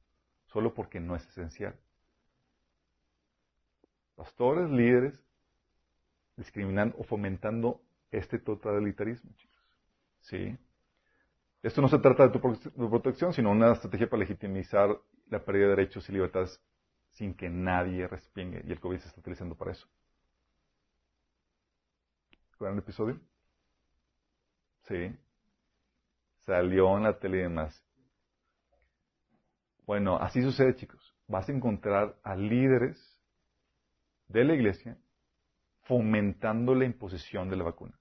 [0.46, 1.78] solo porque no es esencial.
[4.16, 5.22] Pastores, líderes,
[6.34, 9.62] discriminando o fomentando este totalitarismo, chicos.
[10.22, 10.56] ¿Sí?
[11.62, 12.40] Esto no se trata de tu
[12.88, 16.58] protección, sino una estrategia para legitimizar la pérdida de derechos y libertades
[17.10, 18.62] sin que nadie respingue.
[18.66, 19.86] Y el COVID se está utilizando para eso.
[22.52, 23.20] ¿Recuerdan el episodio?
[24.84, 25.14] Sí.
[26.48, 27.84] Salió en la tele y demás.
[29.84, 31.14] Bueno, así sucede, chicos.
[31.26, 33.20] Vas a encontrar a líderes
[34.28, 34.96] de la iglesia
[35.82, 38.00] fomentando la imposición de la vacuna.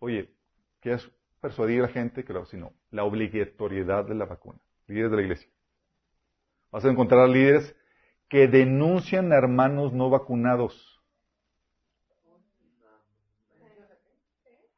[0.00, 0.34] Oye,
[0.80, 1.10] ¿quieres
[1.40, 2.26] persuadir a la gente?
[2.26, 4.60] que sino la obligatoriedad de la vacuna.
[4.86, 5.50] Líderes de la iglesia.
[6.70, 7.74] Vas a encontrar líderes
[8.28, 11.00] que denuncian a hermanos no vacunados.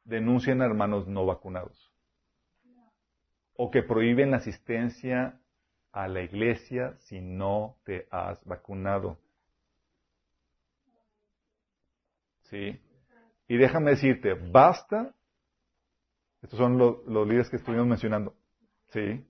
[0.05, 1.88] Denuncian a hermanos no vacunados.
[3.61, 5.37] O que prohíben la asistencia
[5.91, 9.17] a la iglesia si no te has vacunado.
[12.43, 12.79] ¿Sí?
[13.49, 15.13] Y déjame decirte, basta.
[16.41, 18.33] Estos son los, líderes que estuvimos mencionando.
[18.93, 19.25] ¿Sí?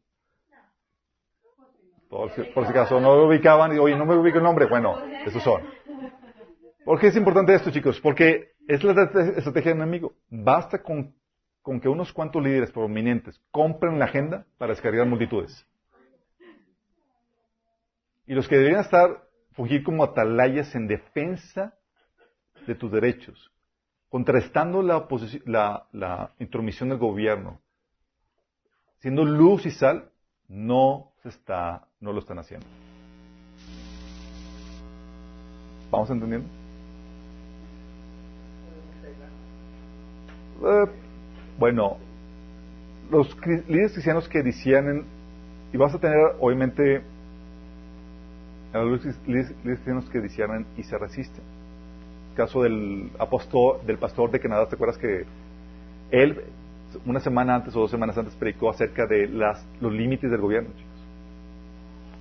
[2.08, 4.68] Por si, por acaso no lo ubicaban y, oye, no me ubico el nombre.
[4.68, 5.64] Bueno, esos son.
[6.86, 8.00] ¿Por qué es importante esto, chicos?
[8.00, 10.14] Porque es la estrategia del enemigo.
[10.30, 11.16] Basta con,
[11.70, 15.68] con que unos cuantos líderes prominentes compren la agenda para descargar multitudes.
[18.26, 21.76] Y los que deberían estar, fugir como atalayas en defensa
[22.66, 23.52] de tus derechos,
[24.10, 27.62] contrastando la, intromisión del gobierno,
[28.98, 30.10] siendo luz y sal,
[30.48, 32.66] no se está, no lo están haciendo.
[35.92, 36.50] ¿Vamos entendiendo?
[40.64, 41.09] Eh,
[41.60, 41.98] bueno,
[43.12, 43.36] los
[43.68, 45.04] líderes cristianos que decían,
[45.74, 47.02] y vas a tener obviamente
[48.74, 51.44] los cristianos que disciernen y se resisten.
[52.36, 55.26] caso del apóstol, del pastor de Canadá, ¿te acuerdas que
[56.12, 56.42] él
[57.06, 60.70] una semana antes o dos semanas antes predicó acerca de las, los límites del gobierno,
[60.70, 60.90] chicos?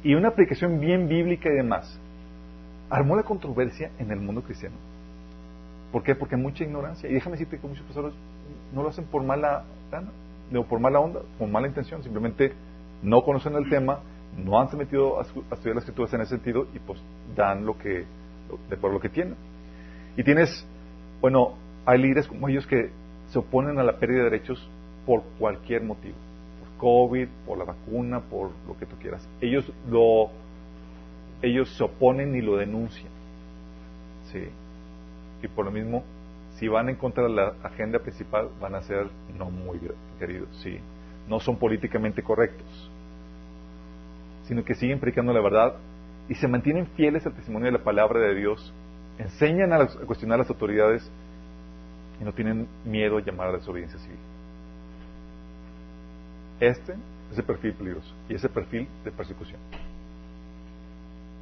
[0.03, 2.01] Y una predicación bien bíblica y demás.
[2.91, 4.76] Armó la controversia en el mundo cristiano.
[5.93, 6.14] ¿Por qué?
[6.14, 7.09] Porque hay mucha ignorancia.
[7.09, 8.14] Y déjame decirte que muchos pastores
[8.74, 10.11] no lo hacen por mala gana,
[10.51, 12.03] no por mala onda, con mala intención.
[12.03, 12.53] Simplemente
[13.03, 14.01] no conocen el tema
[14.36, 17.01] no han metido a, estudiar las escrituras en ese sentido y pues
[17.34, 18.05] dan lo que,
[18.68, 19.36] de por lo que tienen.
[20.16, 20.66] Y tienes,
[21.20, 21.55] bueno,
[21.86, 22.90] hay líderes como ellos que
[23.28, 24.70] se oponen a la pérdida de derechos
[25.07, 26.16] por cualquier motivo.
[26.61, 29.28] Por COVID, por la vacuna, por lo que tú quieras.
[29.40, 30.30] Ellos lo,
[31.42, 33.11] ellos se oponen y lo denuncian.
[34.32, 34.44] Sí.
[35.42, 36.03] Y por lo mismo,
[36.59, 39.80] si van en contra de la agenda principal, van a ser no muy
[40.18, 40.78] queridos, sí.
[41.28, 42.90] No son políticamente correctos
[44.48, 45.74] sino que siguen predicando la verdad
[46.28, 48.72] y se mantienen fieles al testimonio de la palabra de Dios,
[49.18, 51.09] enseñan a, cuestionar a las autoridades
[52.18, 54.18] y no tienen miedo a llamar a la desobediencia civil.
[56.61, 56.94] Este
[57.30, 59.61] es el perfil peligroso y ese perfil de persecución.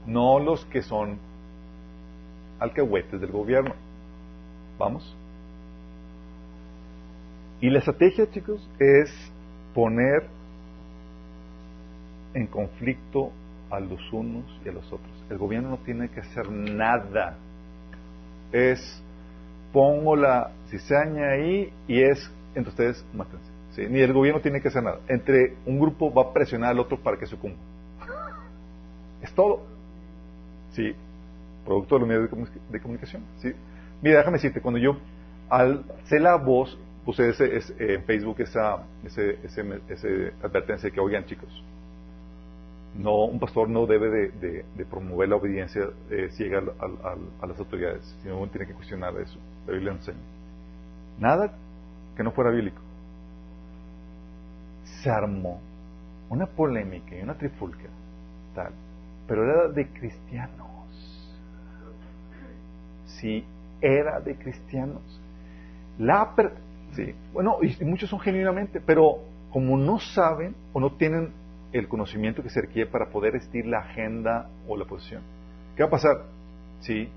[0.05, 1.19] No los que son
[2.59, 3.73] alcahuetes del gobierno.
[4.79, 5.17] ¿Vamos?
[7.61, 9.11] Y la estrategia, chicos, es
[9.75, 10.29] poner
[12.35, 13.33] en conflicto
[13.71, 15.25] a los unos y a los otros.
[15.31, 17.37] El gobierno no tiene que hacer nada.
[18.53, 19.03] Es,
[19.73, 23.57] pongo la cizaña ahí y es, entre ustedes, mátense.
[23.91, 25.01] Ni el gobierno tiene que hacer nada.
[25.09, 27.61] Entre un grupo va a presionar al otro para que se cumpla.
[29.21, 29.67] Es todo.
[30.73, 30.95] Sí,
[31.65, 32.31] producto de los medios
[32.71, 33.23] de, comunicación.
[33.39, 33.53] ¿sí?
[34.03, 34.97] Mira, déjame decirte, cuando yo
[35.49, 39.39] alcé la voz, puse ese, en Facebook esa ese,
[39.89, 41.49] ese, advertencia que, oigan chicos,
[42.99, 46.63] no, un pastor no debe de, promover la obediencia eh, ciega
[47.41, 49.39] a, las autoridades, sino uno tiene que cuestionar eso.
[49.67, 50.19] La Biblia enseña.
[51.19, 51.53] Nada
[52.17, 52.81] que no fuera bíblico.
[55.03, 55.61] Se armó
[56.31, 57.89] una polémica y una trifulca,
[58.55, 58.73] tal,
[59.29, 60.67] pero era de cristianos.
[63.05, 63.45] Sí,
[63.81, 65.03] era de cristianos.
[65.99, 66.35] La
[66.93, 69.19] sí, bueno, y muchos son genuinamente, pero
[69.51, 71.33] como no saben o no tienen
[71.73, 75.23] el conocimiento que se requiere para poder estir la agenda o la posición.
[75.77, 76.25] ¿Qué va a pasar?
[76.81, 77.09] Si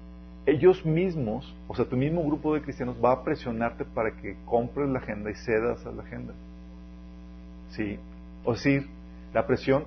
[0.46, 4.90] ellos mismos, o sea, tu mismo grupo de cristianos va a presionarte para que compres
[4.90, 6.34] la agenda y cedas a la agenda.
[7.70, 8.00] ¿Sí?
[8.44, 8.88] O decir,
[9.34, 9.86] la presión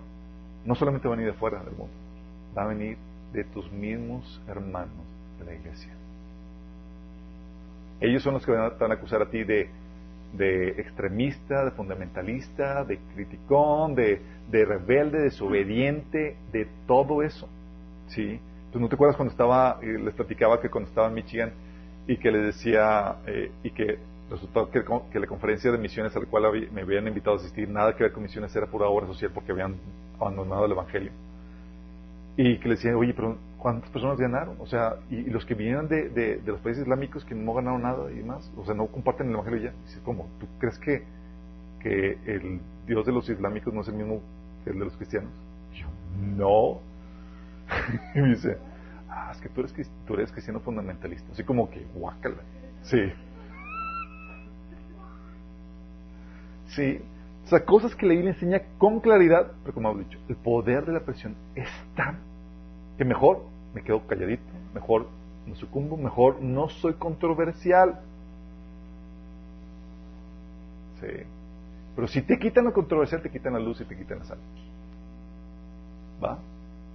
[0.65, 1.93] no solamente va a venir de fuera del mundo,
[2.57, 2.97] va a venir
[3.33, 5.05] de tus mismos hermanos
[5.39, 5.93] de la iglesia.
[8.03, 9.71] Ellos son los que van a acusar a ti de
[10.33, 17.49] de extremista, de fundamentalista, de criticón, de, de rebelde, desobediente, de todo eso.
[18.09, 18.41] ¿Sí?
[18.73, 21.53] ¿Tú no te acuerdas cuando estaba, eh, les platicaba que cuando estaba en Michigan
[22.07, 23.99] y que les decía, eh, y que
[24.31, 24.83] resultó que,
[25.13, 28.05] que, la conferencia de misiones a la cual me habían invitado a asistir, nada que
[28.05, 29.77] ver con misiones, era pura obra social porque habían
[30.19, 31.13] abandonado el Evangelio.
[32.39, 34.57] Y que le decían, oye, pero ¿cuántas personas ganaron?
[34.59, 38.11] O sea, y, los que vinieron de, de, los países islámicos que no ganaron nada
[38.11, 39.73] y más, o sea, no comparten el Evangelio ya.
[39.87, 40.29] Dice, ¿cómo?
[40.41, 41.05] ¿Tú crees que,
[41.81, 44.21] que el Dios de los islámicos no es el mismo
[44.65, 45.31] que el de los cristianos?
[45.73, 45.87] yo,
[46.37, 46.81] no.
[48.17, 48.59] y dice,
[49.09, 51.31] ah, es que tú eres, tú eres cristiano fundamentalista.
[51.31, 52.43] Así como que, guácala.
[52.83, 53.13] Sí.
[56.67, 57.01] Sí.
[57.45, 60.85] O sea, cosas que la Biblia enseña con claridad, pero como hemos dicho, el poder
[60.85, 62.19] de la presión es tan
[62.99, 64.45] que mejor me quedo calladito,
[64.75, 65.09] mejor
[65.47, 68.01] no sucumbo, mejor no soy controversial.
[71.01, 71.25] Sí.
[71.97, 74.39] Pero si te quitan lo controversial, te quitan la luz y te quitan la sal.
[76.23, 76.39] ¿va?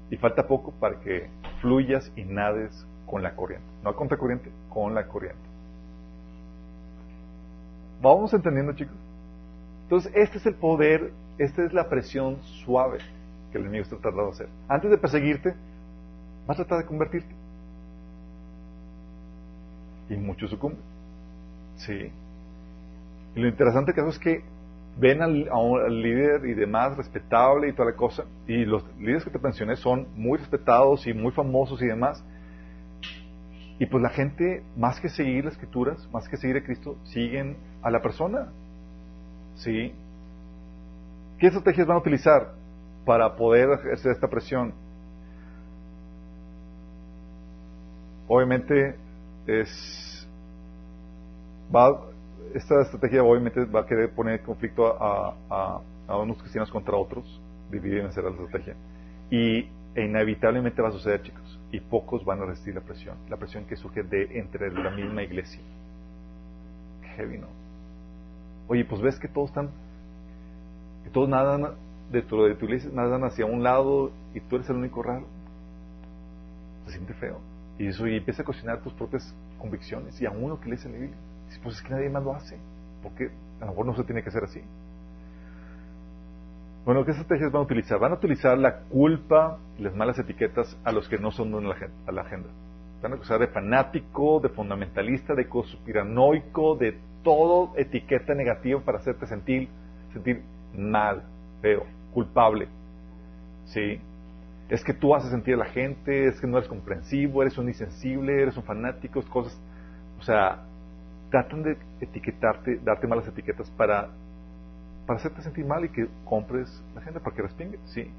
[0.09, 1.29] Y falta poco para que
[1.61, 3.67] fluyas y nades con la corriente.
[3.83, 5.41] No a contracorriente, con la corriente.
[8.01, 8.95] ¿Vamos entendiendo, chicos?
[9.83, 12.99] Entonces, este es el poder, esta es la presión suave
[13.51, 14.49] que el enemigo está tratando de hacer.
[14.67, 15.55] Antes de perseguirte,
[16.47, 17.33] va a tratar de convertirte.
[20.09, 20.81] Y muchos sucumben.
[21.75, 22.11] Sí.
[23.35, 24.43] Y lo interesante que es que
[24.97, 29.29] ven al, al, líder y demás respetable y toda la cosa, y los líderes que
[29.29, 32.23] te mencioné son muy respetados y muy famosos y demás,
[33.79, 37.57] y pues la gente, más que seguir las escrituras, más que seguir a Cristo, siguen
[37.83, 38.47] a la persona.
[39.55, 39.93] ¿Sí?
[41.37, 42.53] ¿Qué estrategias van a utilizar
[43.05, 44.73] para poder ejercer esta presión?
[48.27, 48.95] Obviamente
[49.45, 50.27] es
[51.73, 52.07] va
[52.53, 57.25] esta estrategia obviamente va a querer poner conflicto a, unos cristianos contra otros,
[57.69, 58.75] dividir y vencer la estrategia.
[59.29, 61.59] Y e inevitablemente va a suceder, chicos.
[61.71, 63.17] Y pocos van a resistir la presión.
[63.29, 65.59] La presión que surge de entre la misma iglesia.
[67.15, 67.47] Heavy, ¿no?
[68.67, 69.69] Oye, pues ves que todos están,
[71.03, 71.73] que todos nadan
[72.11, 75.25] dentro de tu iglesia, nadan hacia un lado y tú eres el único raro.
[76.85, 77.39] Se siente feo.
[77.77, 80.93] Y eso, y empieza a cuestionar tus propias convicciones y aún lo que lees en
[80.93, 81.17] la Biblia.
[81.45, 82.57] Dices, pues es que nadie más lo hace.
[83.03, 84.61] Porque a lo mejor no se tiene que hacer así.
[86.85, 87.99] Bueno, ¿qué estrategias van a utilizar?
[87.99, 91.89] Van a utilizar la culpa y las malas etiquetas a los que no son de
[92.07, 92.47] a la agenda.
[93.01, 99.27] Van a acusar de fanático, de fundamentalista, de conspiranoico, de todo etiqueta negativa para hacerte
[99.27, 99.67] sentir,
[100.13, 100.41] sentir
[100.73, 101.23] mal,
[101.61, 102.69] feo, culpable.
[103.65, 103.99] ¿Sí?
[104.69, 107.69] Es que tú haces sentir a la gente, es que no eres comprensivo, eres un
[107.69, 109.57] insensible, eres un fanático, cosas.
[110.19, 110.63] O sea,
[111.29, 114.09] tratan de etiquetarte, darte malas etiquetas para,
[115.05, 118.11] para hacerte sentir mal y que compres la gente, para que respingues, ¿sí?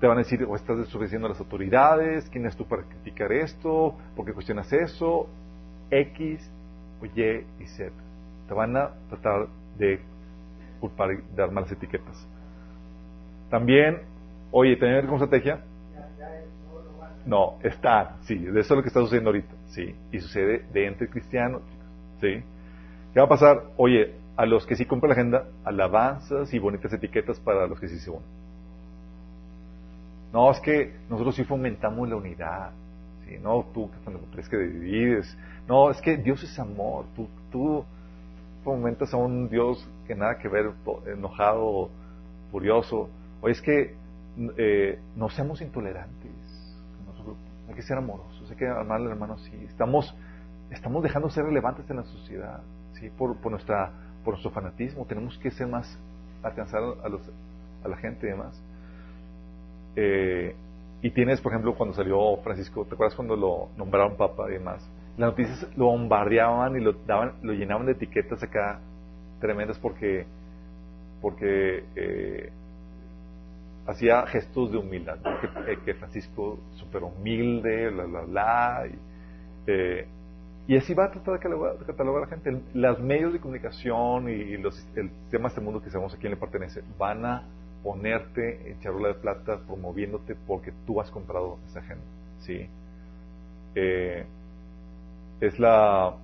[0.00, 3.32] Te van a decir, o estás desobedeciendo a las autoridades, ¿quién es tú para criticar
[3.32, 3.96] esto?
[4.14, 5.28] ¿Por qué cuestionas eso?
[5.90, 6.50] X,
[7.00, 7.90] o Y y Z.
[8.46, 10.00] Te van a tratar de
[10.80, 12.26] culpar y dar malas etiquetas.
[13.50, 14.02] También,
[14.50, 15.60] oye, tener como estrategia.
[17.26, 21.08] No, está, sí, eso es lo que está sucediendo ahorita, sí, y sucede de entre
[21.08, 22.42] ¿sí?
[23.12, 23.64] ¿Qué va a pasar?
[23.76, 27.88] Oye, a los que sí compran la agenda, alabanzas y bonitas etiquetas para los que
[27.88, 28.22] sí se unen.
[30.32, 32.70] No, es que nosotros sí fomentamos la unidad,
[33.26, 33.36] ¿sí?
[33.42, 35.36] No, tú que es que divides.
[35.66, 37.84] No, es que Dios es amor, tú, tú
[38.64, 40.70] fomentas a un Dios que nada que ver,
[41.06, 41.90] enojado,
[42.50, 43.08] furioso.
[43.40, 43.94] Oye, es que
[44.56, 46.32] eh, no seamos intolerantes.
[47.68, 49.54] Hay que ser amorosos, hay que amar al hermano así.
[49.68, 50.16] Estamos,
[50.70, 52.62] estamos dejando de ser relevantes en la sociedad,
[52.94, 53.10] ¿sí?
[53.10, 53.90] Por, por, nuestra,
[54.24, 55.04] por nuestro fanatismo.
[55.04, 55.98] Tenemos que ser más,
[56.42, 57.20] alcanzar a, los,
[57.84, 58.62] a la gente y demás.
[59.96, 60.54] Eh,
[61.02, 64.88] y tienes, por ejemplo, cuando salió Francisco, ¿te acuerdas cuando lo nombraron papa y demás?
[65.16, 68.80] Las noticias lo bombardeaban y lo daban, lo llenaban de etiquetas acá
[69.40, 70.26] tremendas porque,
[71.20, 72.50] porque eh,
[73.88, 75.16] hacía gestos de humildad,
[75.66, 78.86] eh, que, Francisco súper humilde, bla, bla.
[78.86, 78.98] Y,
[79.66, 80.06] eh,
[80.66, 81.40] y, así va a tratar de
[81.86, 82.60] catalogar, a la gente.
[82.74, 86.32] Los medios de comunicación y los, el sistema de este mundo que sabemos a quién
[86.32, 87.42] le pertenece van a
[87.82, 92.04] ponerte en charola de plata promoviéndote porque tú has comprado esa agenda.
[92.40, 92.68] ¿sí?
[93.74, 94.26] Eh,
[95.40, 96.14] es la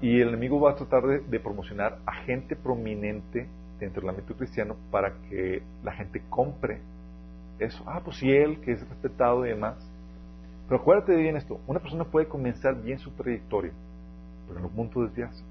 [0.00, 3.48] y el enemigo va a tratar de promocionar a gente prominente
[3.78, 6.80] dentro del ámbito cristiano para que la gente compre
[7.58, 7.82] eso.
[7.86, 9.76] Ah, pues si él, que es respetado y demás.
[10.68, 13.72] Pero acuérdate bien esto, una persona puede comenzar bien su trayectoria,
[14.46, 15.42] pero en un punto de desviarse.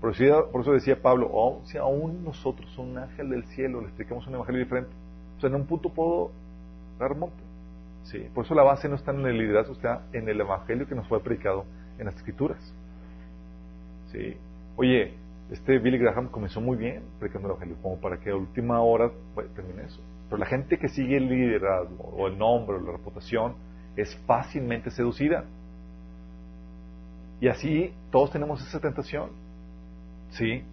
[0.00, 3.86] Por eso, por eso decía Pablo, oh, si aún nosotros, un ángel del cielo, le
[3.86, 4.90] explicamos un evangelio diferente,
[5.36, 6.32] o sea, en un punto puedo
[6.98, 7.42] dar monte.
[8.02, 10.94] Sí, por eso la base no está en el liderazgo, está en el evangelio que
[10.94, 11.64] nos fue predicado
[11.98, 12.58] en las escrituras.
[14.12, 14.36] Sí.
[14.76, 15.14] Oye,
[15.54, 19.10] este Billy Graham comenzó muy bien predicando el Evangelio, como para que a última hora
[19.34, 20.02] pues, termine eso.
[20.28, 23.54] Pero la gente que sigue el liderazgo, o el nombre, o la reputación,
[23.96, 25.44] es fácilmente seducida.
[27.40, 29.30] Y así todos tenemos esa tentación.
[30.30, 30.64] ¿Sí?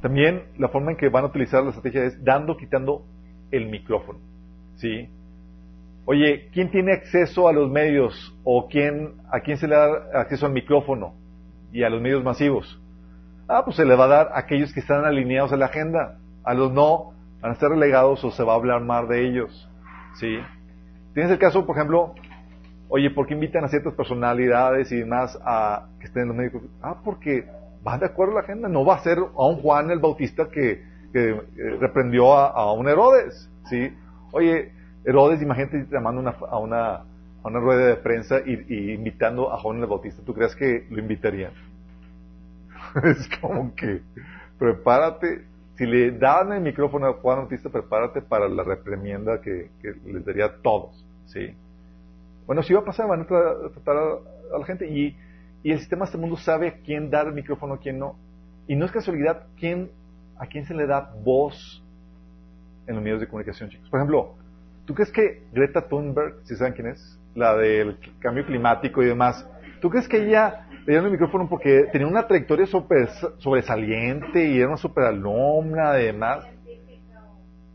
[0.00, 3.04] También la forma en que van a utilizar la estrategia es dando, quitando
[3.50, 4.20] el micrófono.
[4.76, 5.08] ¿Sí?
[6.04, 8.32] Oye, ¿quién tiene acceso a los medios?
[8.44, 11.14] ¿O quién, a quién se le da acceso al micrófono
[11.72, 12.81] y a los medios masivos?
[13.54, 16.16] Ah, pues se le va a dar a aquellos que están alineados a la agenda.
[16.42, 19.68] A los no van a ser relegados o se va a hablar más de ellos.
[20.14, 20.38] ¿Sí?
[21.12, 22.14] Tienes el caso, por ejemplo,
[22.88, 26.62] oye, ¿por qué invitan a ciertas personalidades y demás a que estén en los medios?
[26.80, 27.46] Ah, porque
[27.82, 28.68] van de acuerdo a la agenda.
[28.70, 30.82] No va a ser a un Juan el Bautista que,
[31.12, 33.50] que eh, reprendió a, un Herodes.
[33.68, 33.92] ¿Sí?
[34.32, 34.72] Oye,
[35.04, 37.04] Herodes, imagínate llamando una, a, una, a
[37.44, 40.22] una rueda de prensa y, invitando a Juan el Bautista.
[40.24, 41.52] ¿Tú crees que lo invitarían?
[43.04, 44.02] es como que,
[44.58, 45.44] prepárate,
[45.76, 49.70] si le dan el micrófono a Juan Bautista, prepárate para la reprimienda que,
[50.04, 51.54] les daría a todos, ¿sí?
[52.46, 55.16] Bueno, si va a pasar, van a tratar a, la gente y,
[55.62, 58.16] y, el sistema de este mundo sabe a quién dar el micrófono, a quién no.
[58.66, 59.90] Y no es casualidad quién,
[60.38, 61.82] a quién se le da voz
[62.86, 63.88] en los medios de comunicación, chicos.
[63.88, 64.34] Por ejemplo,
[64.84, 69.46] ¿tú crees que Greta Thunberg, si saben quién es, la del cambio climático y demás,
[69.82, 73.08] ¿tú crees que ella le dieron el micrófono porque tenía una trayectoria super,
[73.38, 76.46] sobresaliente y era una super alumna y demás?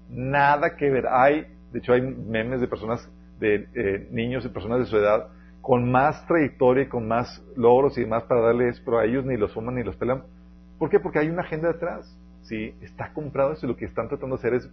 [0.10, 1.06] Nada que ver.
[1.08, 3.08] Hay, de hecho, hay memes de personas,
[3.40, 5.28] de eh, niños y personas de su edad
[5.62, 9.36] con más trayectoria y con más logros y demás para darles, pero a ellos ni
[9.36, 10.24] los fuman ni los pelan.
[10.80, 11.00] ¿Por qué?
[11.00, 12.18] Porque hay una agenda detrás.
[12.44, 12.74] ¿sí?
[12.82, 14.70] Está comprado eso y lo que están tratando de hacer es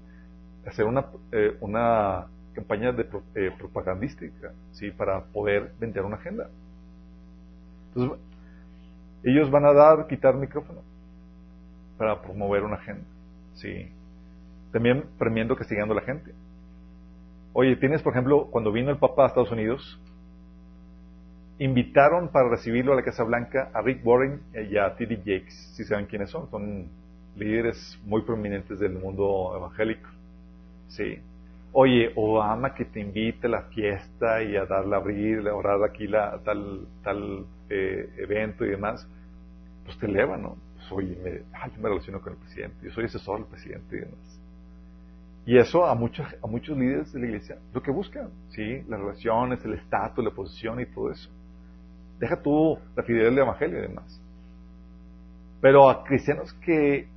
[0.64, 4.92] hacer una, eh, una campaña de, eh, propagandística, ¿sí?
[4.92, 6.48] Para poder vender una agenda.
[7.94, 8.18] Entonces,
[9.22, 10.80] ellos van a dar, quitar micrófono
[11.96, 13.06] para promover una agenda,
[13.54, 13.88] ¿sí?
[14.72, 16.32] También premiando, castigando a la gente.
[17.52, 20.00] Oye, tienes, por ejemplo, cuando vino el Papa a Estados Unidos,
[21.58, 25.18] invitaron para recibirlo a la Casa Blanca a Rick Warren y a T.D.
[25.18, 26.88] Jakes, si saben quiénes son, son
[27.36, 30.08] líderes muy prominentes del mundo evangélico.
[30.88, 31.18] Sí.
[31.76, 35.82] Oye, Obama que te invite a la fiesta y a darle a abrir, a orar
[35.82, 39.04] aquí la, tal, tal eh, evento y demás,
[39.84, 40.56] pues te eleva, ¿no?
[40.76, 44.00] Pues oye, me, yo me relaciono con el presidente, yo soy asesor del presidente y
[44.00, 44.40] demás.
[45.46, 48.82] Y eso a muchos, a muchos líderes de la iglesia lo que buscan, ¿sí?
[48.88, 51.28] Las relaciones, el estatus, la posición y todo eso.
[52.20, 54.22] Deja tú la fidelidad del evangelio y demás.
[55.60, 57.08] Pero a cristianos que,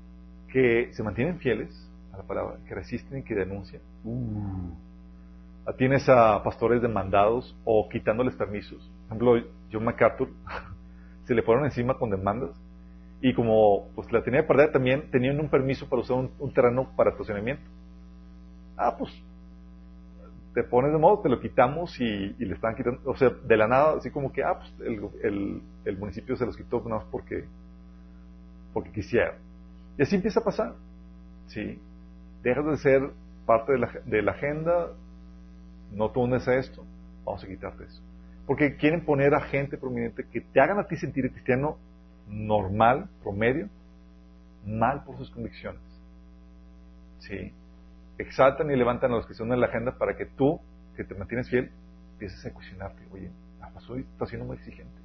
[0.51, 1.86] que se mantienen fieles,
[2.17, 3.81] la palabra, que resisten y que denuncian.
[4.03, 4.71] Uh.
[5.77, 8.79] Tienes a pastores demandados o quitándoles permisos.
[9.07, 10.29] Por ejemplo, John MacArthur
[11.25, 12.51] se le fueron encima con demandas
[13.21, 16.89] y como pues la tenía que perder también tenían un permiso para usar un, terreno
[16.95, 17.63] para estacionamiento.
[18.77, 19.11] Ah, pues
[20.53, 23.67] te pones de modo, te lo quitamos y, le están quitando, o sea, de la
[23.67, 27.45] nada, así como que, ah, pues el, municipio se los quitó nada más porque,
[28.73, 29.37] porque quisiera.
[29.97, 30.73] Y así empieza a pasar,
[31.47, 31.79] ¿sí?
[32.49, 33.01] Dejas de ser
[33.45, 34.93] parte de la, de la agenda,
[35.91, 36.83] no te unes a esto,
[37.25, 38.01] vamos a quitarte eso.
[38.45, 41.77] Porque quieren poner a gente prominente que te hagan a ti sentir cristiano
[42.27, 43.69] normal, promedio,
[44.65, 45.81] mal por sus convicciones.
[47.19, 47.51] ¿Sí?
[48.17, 50.59] Exaltan y levantan a los que son en la agenda para que tú,
[50.95, 51.71] que te mantienes fiel,
[52.13, 53.03] empieces a cuestionarte.
[53.11, 53.29] Oye,
[53.61, 54.97] a lo estoy siendo muy exigente.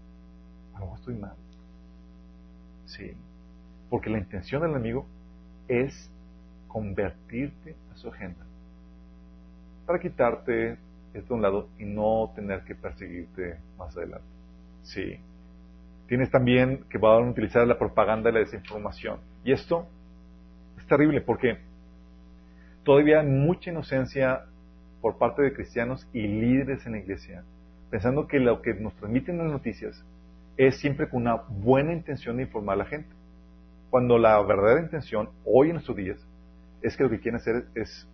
[0.74, 1.36] A lo mejor estoy mal.
[2.86, 3.12] Sí.
[3.90, 5.06] Porque la intención del enemigo
[5.68, 6.10] es
[6.72, 8.44] convertirte a su agenda.
[9.86, 10.78] Para quitarte
[11.12, 14.26] esto de un lado y no tener que perseguirte más adelante.
[14.82, 15.18] Sí.
[16.08, 19.18] Tienes también que van a utilizar la propaganda y la desinformación.
[19.44, 19.86] Y esto
[20.78, 21.58] es terrible porque
[22.84, 24.46] todavía hay mucha inocencia
[25.00, 27.44] por parte de cristianos y líderes en la iglesia,
[27.90, 30.02] pensando que lo que nos transmiten las noticias
[30.56, 33.10] es siempre con una buena intención de informar a la gente.
[33.90, 36.18] Cuando la verdadera intención, hoy en nuestros días,
[36.82, 38.08] es que lo que quieren hacer es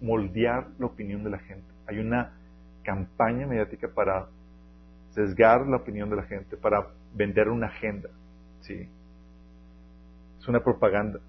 [0.00, 1.66] moldear la opinión de la gente.
[1.86, 2.32] Hay una
[2.82, 4.28] campaña mediática para
[5.10, 8.08] sesgar la opinión de la gente, para vender una agenda.
[8.60, 8.88] ¿sí?
[10.38, 11.20] Es una propaganda.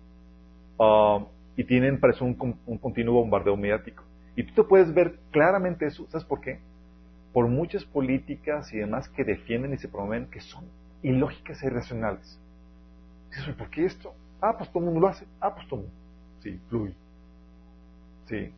[0.78, 1.26] Um,
[1.58, 2.34] y tienen para un,
[2.80, 4.04] continuo bombardeo mediático.
[4.36, 6.08] Y tú te puedes ver claramente eso.
[6.10, 6.60] ¿Sabes por qué?
[7.34, 10.66] Por muchas políticas y demás que defienden y se promueven que son
[11.04, 12.40] ilógicas e irracionales.
[13.30, 14.14] Dices, ¿por qué esto?
[14.42, 15.26] Ah, pues todo el mundo lo hace.
[15.40, 16.02] Ah, pues todo el mundo.
[16.40, 16.96] Sí, fluye.
[18.26, 18.52] Sí.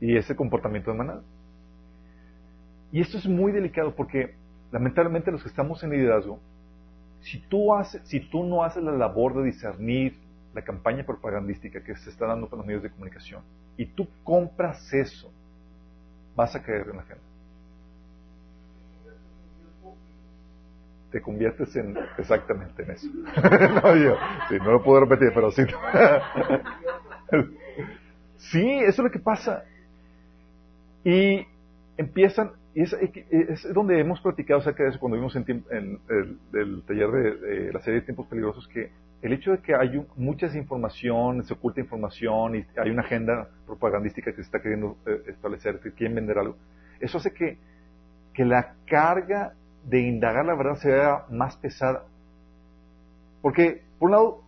[0.00, 1.22] Y ese comportamiento de manada.
[2.90, 4.34] Y esto es muy delicado porque
[4.72, 6.38] lamentablemente los que estamos en liderazgo,
[7.20, 10.18] si tú, haces, si tú no haces la labor de discernir
[10.54, 13.42] la campaña propagandística que se está dando con los medios de comunicación
[13.76, 15.30] y tú compras eso,
[16.34, 17.31] vas a caer en la gente.
[21.12, 23.06] Te conviertes en exactamente en eso.
[24.64, 25.62] no, lo puedo repetir, pero sí.
[28.38, 29.62] sí, eso es lo que pasa.
[31.04, 31.46] Y
[31.98, 32.96] empiezan, y es,
[33.74, 35.44] donde hemos platicado acerca de eso cuando vimos en,
[36.08, 38.90] el, taller de, la serie de tiempos peligrosos, que
[39.20, 44.30] el hecho de que hay mucha información, se oculta información y hay una agenda propagandística
[44.30, 46.56] que se está queriendo eh, establecer, que quieren vender algo,
[47.00, 47.58] eso hace que,
[48.32, 49.52] que la carga
[49.84, 52.04] de indagar la verdad se vea más pesada.
[53.40, 54.42] Porque, por un lado,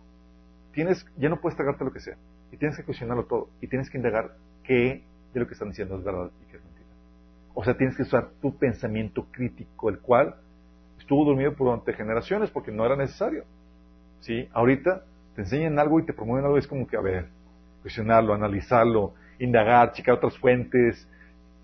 [0.73, 2.15] tienes, ya no puedes tragarte lo que sea,
[2.51, 5.03] y tienes que cuestionarlo todo, y tienes que indagar qué
[5.33, 6.87] de lo que están diciendo es verdad y qué es mentira.
[7.53, 10.35] O sea, tienes que usar tu pensamiento crítico, el cual
[10.97, 13.43] estuvo dormido por durante generaciones porque no era necesario.
[14.21, 14.49] ¿Sí?
[14.53, 15.03] Ahorita
[15.35, 17.27] te enseñan algo y te promueven algo, es como que, a ver,
[17.81, 21.07] cuestionarlo, analizarlo, indagar, checar otras fuentes.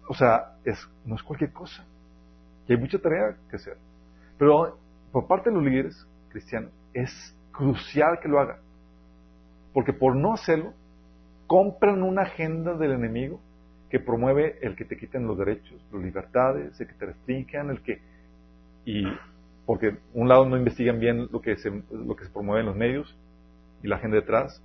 [0.08, 1.86] O sea, es, no es cualquier cosa.
[2.68, 3.78] Y hay mucha tarea que hacer.
[4.38, 4.78] Pero
[5.12, 8.58] por parte de los líderes cristianos es crucial que lo hagan.
[9.74, 10.74] Porque por no hacerlo,
[11.48, 13.40] compran una agenda del enemigo
[13.90, 17.82] que promueve el que te quiten los derechos, las libertades, el que te restringan, el
[17.82, 18.00] que...
[18.86, 19.04] Y
[19.66, 22.76] porque un lado no investigan bien lo que se, lo que se promueve en los
[22.76, 23.18] medios
[23.84, 24.62] y la agenda detrás,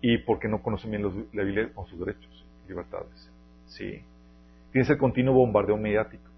[0.00, 3.30] y porque no conocen bien los, la Biblia sus derechos y libertades.
[3.66, 4.02] Sí.
[4.72, 6.30] Tienes el continuo bombardeo mediático.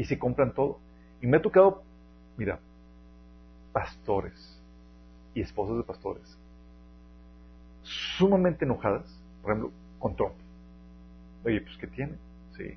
[0.00, 0.78] Y se compran todo.
[1.20, 1.82] Y me ha tocado,
[2.36, 2.58] mira,
[3.72, 4.60] pastores
[5.34, 6.40] y esposas de pastores
[8.18, 9.04] sumamente enojadas,
[9.42, 10.34] por ejemplo, con Trump.
[11.44, 12.14] Oye, pues ¿qué tiene?
[12.56, 12.74] Sí.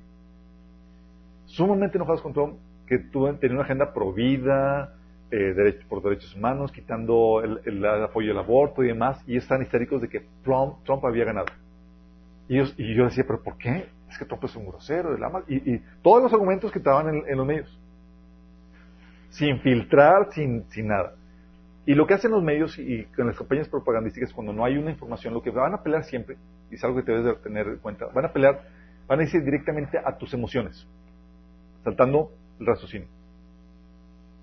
[1.46, 2.56] Sumamente enojadas con Trump,
[2.86, 4.94] que tenía una agenda pro vida,
[5.30, 10.08] eh, por derechos humanos, quitando el, apoyo al aborto y demás, y están histéricos de
[10.08, 11.46] que Trump, Trump había ganado.
[12.48, 13.88] Y, y, yo decía, ¿pero por qué?
[14.14, 15.16] Es que Trump es un grosero,
[15.48, 17.80] y, y, todos los argumentos que estaban en, en, los medios.
[19.30, 21.16] Sin filtrar, sin, sin nada.
[21.84, 24.92] Y lo que hacen los medios y con las campañas propagandísticas, cuando no hay una
[24.92, 26.36] información, lo que van a pelear siempre,
[26.70, 28.62] y es algo que te debes de tener en cuenta, van a pelear,
[29.08, 30.86] van a decir directamente a tus emociones,
[31.82, 32.30] saltando
[32.60, 33.08] el raciocinio.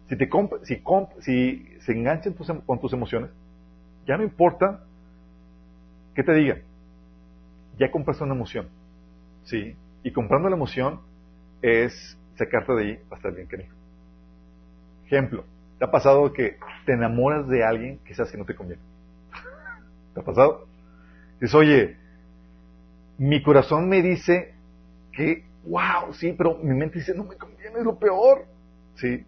[0.09, 0.29] Si, te
[0.63, 0.83] si,
[1.21, 3.31] si se enganchan em-, con tus emociones,
[4.05, 4.83] ya no importa
[6.13, 6.61] qué te digan,
[7.79, 8.80] ya compraste una emoción.
[9.51, 9.75] ¿Sí?
[10.03, 11.01] Y comprando la emoción
[11.61, 13.69] es sacarte de ahí hasta el bien querido.
[15.05, 15.43] Ejemplo,
[15.81, 18.83] ¿Te ha pasado que te enamoras de alguien que sabes que no te conviene?
[20.13, 20.67] ¿Te ha pasado?
[21.39, 21.97] Dices, oye,
[23.17, 24.53] mi corazón me dice
[25.11, 28.45] que, wow, sí, pero mi mente dice, no me conviene, es lo peor.
[28.93, 29.25] Sí.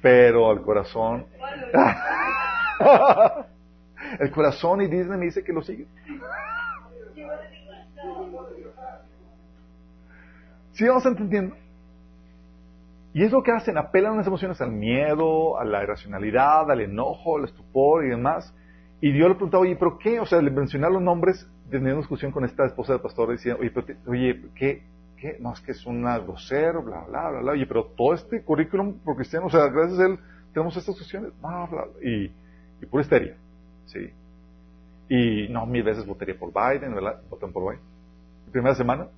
[0.00, 1.26] Pero al corazón.
[4.20, 5.86] el corazón y Disney me dice que lo sigue.
[10.72, 11.56] ¿Sí vamos entendiendo?
[13.14, 17.36] Y es lo que hacen, apelan las emociones al miedo, a la irracionalidad, al enojo,
[17.36, 18.54] al estupor y demás.
[19.00, 20.18] Y Dios le preguntaba, oye, ¿pero qué?
[20.20, 23.70] O sea, le mencionaron los nombres, teniendo discusión con esta esposa del pastor, diciendo, oye,
[23.70, 24.82] pero oye, ¿qué?
[25.18, 25.36] ¿Qué?
[25.40, 27.52] No, es que es una grosero, bla, bla, bla, bla.
[27.52, 30.18] Oye, pero todo este currículum por cristiano, o sea, gracias a él
[30.54, 32.08] tenemos estas cuestiones, bla, bla, bla.
[32.08, 32.32] Y,
[32.80, 33.36] y pura histeria,
[33.86, 34.10] ¿sí?
[35.08, 37.20] Y no, mil veces votaría por Biden, ¿verdad?
[37.28, 37.84] Votan por Biden.
[38.50, 39.08] Primera semana,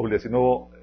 [0.00, 0.34] obligación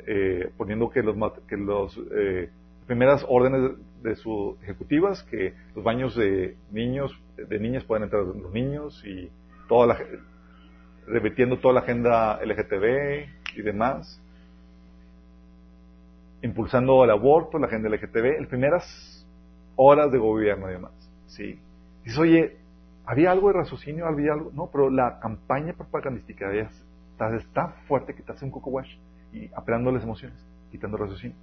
[0.06, 1.16] eh, poniendo que los
[1.48, 2.50] que los eh,
[2.86, 8.54] primeras órdenes de, sus ejecutivas que los baños de niños de niñas pueden entrar los
[8.54, 9.30] niños y
[9.68, 9.98] toda la
[11.08, 14.22] repitiendo toda la agenda LGTB y demás.
[16.42, 19.26] Impulsando el aborto la agenda LGTB las primeras
[19.76, 20.92] horas de gobierno y demás
[21.28, 21.60] sí
[22.04, 22.58] dices oye
[23.06, 26.50] había algo de raciocinio había algo no pero la campaña propagandística
[27.18, 28.96] está, tan fuerte que te hace un coco wash
[29.34, 30.38] y apelando las emociones,
[30.72, 31.36] quitando raciocinio.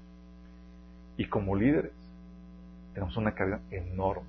[1.16, 1.92] Y como líderes,
[2.92, 4.28] tenemos una carga enorme,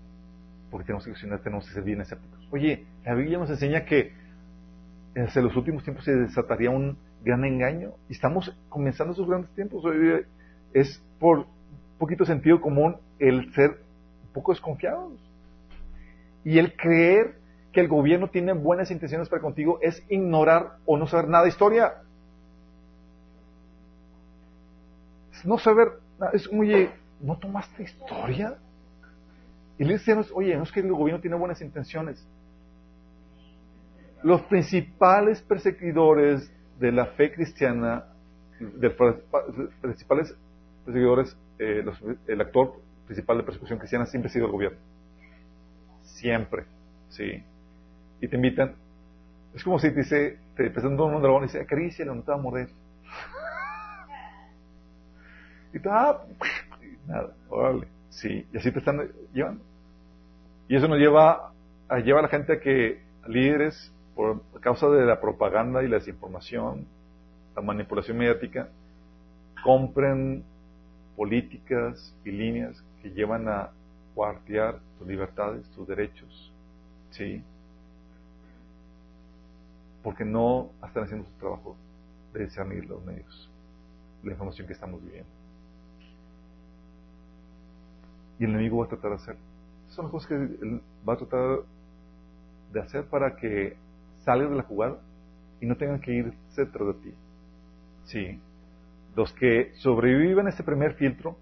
[0.72, 2.48] porque tenemos que accionar, tenemos que ser bien escépticos.
[2.52, 4.14] Oye, la Biblia nos enseña que
[5.16, 9.84] en los últimos tiempos se desataría un gran engaño, y estamos comenzando esos grandes tiempos.
[10.74, 11.48] Es por
[11.98, 15.14] poquito sentido común el ser un poco desconfiados.
[16.44, 17.40] Y el creer
[17.76, 21.50] que el gobierno tiene buenas intenciones para contigo es ignorar o no saber nada de
[21.50, 21.96] historia.
[25.44, 25.90] no saber,
[26.34, 26.90] es, oye,
[27.22, 28.58] ¿no tomaste historia?
[29.78, 32.26] Y le decimos, oye, no es que el gobierno tiene buenas intenciones.
[34.24, 36.50] Los principales perseguidores
[36.80, 38.06] de la fe cristiana,
[38.60, 39.18] de los
[39.82, 40.36] principales
[40.86, 41.84] perseguidores, eh,
[42.26, 44.80] el actor principal de persecución cristiana siempre ha sido el gobierno.
[46.04, 46.64] Siempre,
[47.10, 47.44] sí.
[48.26, 48.74] Y te invitan.
[49.54, 52.38] Es como si te dice, te presentan un dragón y dice, acaricia, no te va
[52.38, 52.70] a morder.
[55.74, 56.24] Y tú, ah,
[57.06, 59.62] nada, órale, sí, y así te están llevando.
[60.70, 61.52] Y eso nos lleva
[61.90, 65.98] a, lleva a la gente a que líderes, por causa de la propaganda y la
[65.98, 66.88] desinformación,
[67.56, 68.70] la manipulación mediática,
[69.66, 70.46] compren
[71.18, 73.72] políticas y líneas que llevan a
[74.16, 76.54] guardiar tus libertades, tus derechos,
[77.12, 77.44] ¿sí?
[80.06, 81.76] Porque no están haciendo su trabajo
[82.32, 83.52] de discernir los medios,
[84.24, 85.36] la información que estamos viviendo
[88.40, 89.38] y el enemigo va a tratar de hacer.
[89.90, 91.60] Son las cosas que va a tratar
[92.74, 93.78] de hacer para que
[94.24, 94.98] salgas de la jugada
[95.62, 97.14] y no tengan que irse tras de ti.
[98.06, 98.42] Sí.
[99.16, 101.38] Los que sobreviven a este primer filtro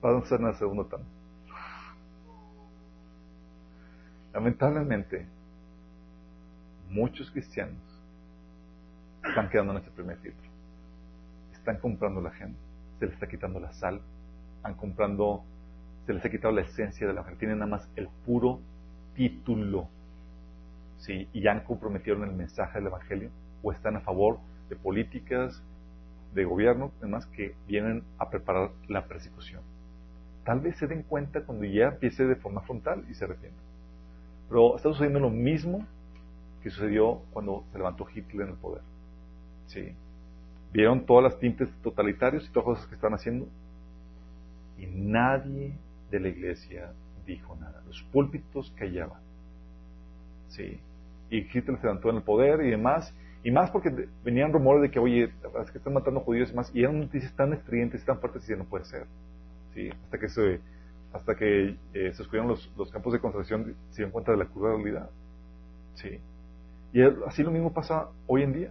[0.00, 1.10] van a el segundo también.
[4.32, 5.26] Lamentablemente,
[6.90, 7.76] muchos cristianos
[9.24, 10.48] están quedando en este primer filtro.
[11.52, 12.58] Están comprando la gente,
[12.98, 14.00] se les está quitando la sal,
[14.62, 15.44] han comprando,
[16.06, 18.60] se les ha quitado la esencia de la mujer, tienen nada más el puro
[19.14, 19.88] título,
[20.98, 21.28] ¿sí?
[21.32, 23.30] y ya han comprometido el mensaje del Evangelio,
[23.62, 24.38] o están a favor
[24.68, 25.62] de políticas,
[26.34, 29.62] de gobierno, demás, que vienen a preparar la persecución.
[30.44, 33.64] Tal vez se den cuenta cuando ya empiece de forma frontal y se arrepientan.
[34.48, 35.86] Pero está sucediendo lo mismo
[36.62, 38.82] que sucedió cuando se levantó Hitler en el poder.
[39.66, 39.94] ¿Sí?
[40.72, 43.46] Vieron todas las tintes totalitarios y todas las cosas que están haciendo.
[44.78, 45.76] Y nadie
[46.10, 46.92] de la iglesia
[47.26, 47.82] dijo nada.
[47.86, 49.20] Los púlpitos callaban.
[50.48, 50.80] ¿Sí?
[51.30, 53.14] Y Hitler se levantó en el poder y demás.
[53.44, 55.24] Y más porque venían rumores de que, oye,
[55.62, 56.74] es que están matando judíos y más.
[56.74, 59.06] Y eran noticias tan estridentes y tan fuertes y no puede ser.
[59.74, 59.90] ¿Sí?
[60.04, 60.60] Hasta que se,
[61.12, 64.46] hasta que eh, se descubrieron los, los, campos de concentración, se dieron cuenta de la
[64.46, 65.10] cruda realidad.
[65.94, 66.20] ¿Sí?
[66.92, 68.70] Y así lo mismo pasa hoy en día.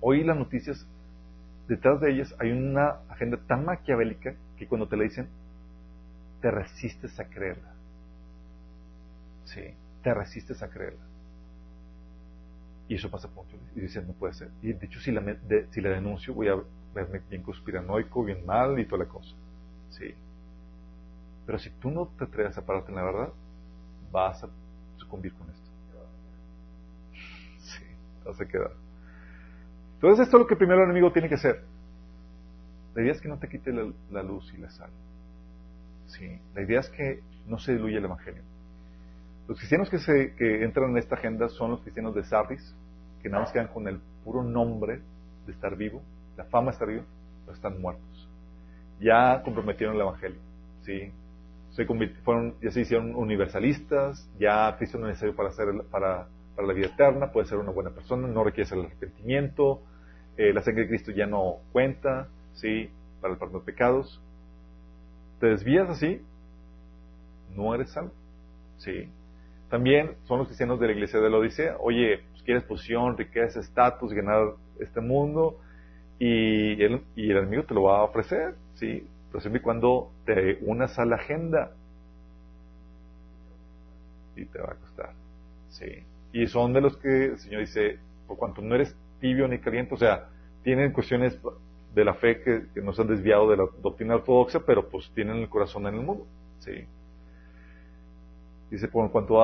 [0.00, 0.86] Hoy las noticias,
[1.66, 5.28] detrás de ellas hay una agenda tan maquiavélica que cuando te la dicen,
[6.40, 7.72] te resistes a creerla.
[9.44, 9.62] Sí,
[10.02, 11.04] te resistes a creerla.
[12.88, 13.56] Y eso pasa mucho.
[13.74, 14.50] Y dicen, no puede ser.
[14.62, 15.22] Y de hecho, si la,
[15.70, 16.56] si la denuncio, voy a
[16.94, 19.34] verme bien conspiranoico, bien mal y toda la cosa.
[19.90, 20.14] Sí.
[21.46, 23.32] Pero si tú no te atreves a pararte en la verdad,
[24.12, 24.48] vas a
[24.96, 25.63] sucumbir con esto.
[28.24, 28.72] Sí, vas a quedar.
[29.94, 31.62] Entonces esto es lo que primero el enemigo tiene que hacer.
[32.94, 34.90] La idea es que no te quite la, luz y la sal.
[36.06, 38.42] Sí, la idea es que no se diluya el Evangelio.
[39.48, 42.74] Los cristianos que, se, que entran en esta agenda son los cristianos de Sardis,
[43.22, 45.00] que nada más quedan con el puro nombre
[45.46, 46.02] de estar vivo,
[46.36, 47.04] la fama de estar vivo,
[47.44, 48.28] pero están muertos.
[49.00, 50.38] Ya comprometieron el Evangelio.
[50.82, 51.12] ¿sí?
[51.72, 51.84] Se
[52.22, 56.74] fueron, ya se hicieron universalistas, ya Cristo no es necesario para, hacer, para, para la
[56.74, 59.82] vida eterna, puede ser una buena persona, no requiere el arrepentimiento,
[60.36, 62.90] eh, la sangre de Cristo ya no cuenta, ¿sí?
[63.20, 64.20] Para el perdón de pecados.
[65.40, 66.20] ¿Te desvías así?
[67.54, 68.12] No eres salvo,
[68.78, 69.08] ¿sí?
[69.70, 71.76] También son los cristianos de la iglesia de la Odisea.
[71.80, 75.58] Oye, pues quieres posición, riqueza, estatus, ganar este mundo,
[76.18, 79.06] y el, y el enemigo te lo va a ofrecer, ¿sí?
[79.30, 81.72] Pero siempre y cuando te unas a la agenda,
[84.36, 85.10] y te va a costar,
[85.70, 86.04] ¿sí?
[86.34, 89.94] Y son de los que el Señor dice, por cuanto no eres tibio ni caliente,
[89.94, 90.28] o sea,
[90.64, 91.38] tienen cuestiones
[91.94, 95.48] de la fe que, nos han desviado de la doctrina ortodoxa, pero pues tienen el
[95.48, 96.26] corazón en el mundo.
[96.58, 96.72] ¿sí?
[98.68, 99.34] Dice, por cuanto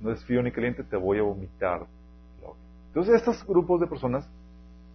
[0.00, 1.86] no eres frío ni caliente, te voy a vomitar.
[2.88, 4.28] Entonces, estos grupos de personas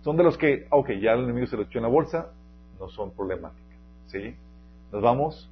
[0.02, 2.30] son de los que, ok, ya el enemigo se lo echó en la bolsa,
[2.78, 3.80] no son problemáticas.
[4.08, 4.36] ¿sí?
[4.92, 5.50] Nos vamos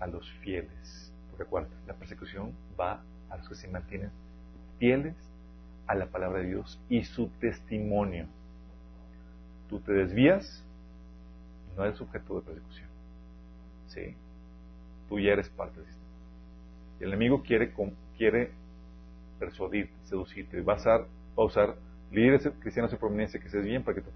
[0.00, 1.12] a los fieles.
[1.38, 4.10] Recuerda, la persecución va a los que se mantienen
[4.78, 5.14] fieles
[5.86, 8.26] a la palabra de Dios y su testimonio.
[9.68, 10.64] Tú te desvías,
[11.76, 12.88] no eres sujeto de persecución.
[13.86, 14.16] ¿Sí?
[15.08, 16.02] Tú ya eres parte de esto.
[17.00, 17.72] Y el enemigo quiere,
[18.16, 18.50] quiere
[19.38, 20.60] persuadirte, seducirte.
[20.60, 21.76] Va a usar, va a usar
[22.10, 24.10] líderes cristianos de prominencia que se desvíen para que tú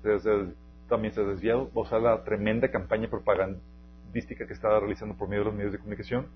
[0.89, 1.71] también seas desviado.
[1.73, 5.73] Va a usar la tremenda campaña propagandística que está realizando por medio de los medios
[5.73, 6.27] de comunicación.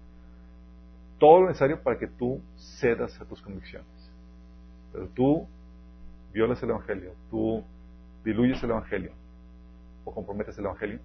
[1.18, 4.05] Todo lo necesario para que tú cedas a tus convicciones.
[4.96, 5.46] Pero tú
[6.32, 7.62] violas el Evangelio, tú
[8.24, 9.12] diluyes el Evangelio
[10.06, 11.00] o comprometes el Evangelio,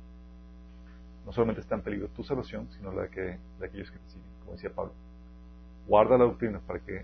[1.26, 4.07] no solamente está en peligro tu salvación, sino la de, que, de aquellos que te
[4.07, 4.93] siguen, como decía Pablo.
[5.88, 7.03] Guarda la doctrina para que,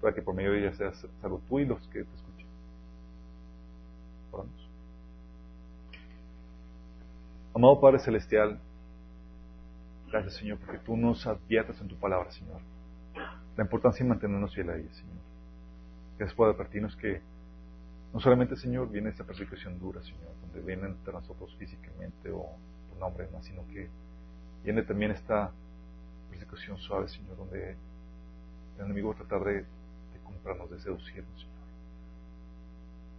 [0.00, 2.46] para que por medio de ella seas salvo tú y los que te escuchen.
[4.32, 4.68] Oramos.
[7.54, 8.58] Amado Padre Celestial,
[10.10, 12.60] gracias Señor, porque tú nos adviertes en tu palabra, Señor,
[13.56, 15.21] la importancia de mantenernos fieles a ella, Señor.
[16.22, 17.20] Gracias por advertirnos que
[18.12, 22.46] no solamente, Señor, viene esta persecución dura, Señor, donde vienen entre nosotros físicamente o
[22.88, 23.88] tu nombre, más, sino que
[24.62, 25.50] viene también esta
[26.30, 31.56] persecución suave, Señor, donde el enemigo a tratar de, de comprarnos, de seducirnos, Señor,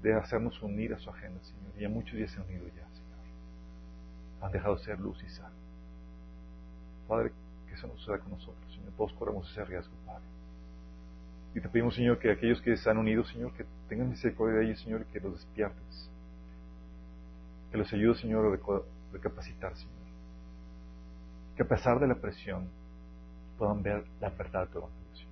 [0.02, 1.74] de hacernos unir a su agenda, Señor.
[1.78, 3.20] Y ya muchos días se han unido ya, Señor.
[4.44, 5.52] Han dejado de ser luz y sal.
[7.10, 7.34] Padre,
[7.68, 8.94] que eso no suceda con nosotros, Señor.
[8.96, 10.33] Todos corremos ese riesgo, Padre.
[11.56, 14.66] Y te pedimos, Señor, que aquellos que se han unido, Señor, que tengan misericordia de
[14.66, 16.10] ellos, Señor, y que los despiertes.
[17.72, 19.94] Que los ayudes, Señor, a recapacitar, Señor.
[21.56, 22.68] Que a pesar de la presión
[23.60, 25.32] puedan ver la verdad de tu Evangelio, Señor.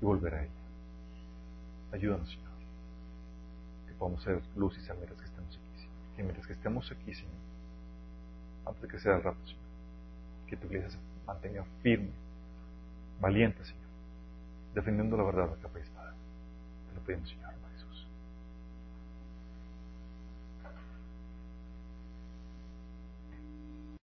[0.00, 0.52] Y volver a ella.
[1.92, 2.44] Ayúdanos, Señor.
[3.88, 6.16] Que podamos ser luz y sal que estemos aquí, Señor.
[6.16, 7.34] Que mientras que estemos aquí, Señor,
[8.64, 9.64] antes de que sea el rato, Señor,
[10.46, 12.10] que tu iglesia se mantenga firme,
[13.20, 13.83] valiente, Señor
[14.74, 16.14] defendiendo la verdad a capa y espada.
[16.88, 17.36] Te lo pedimos,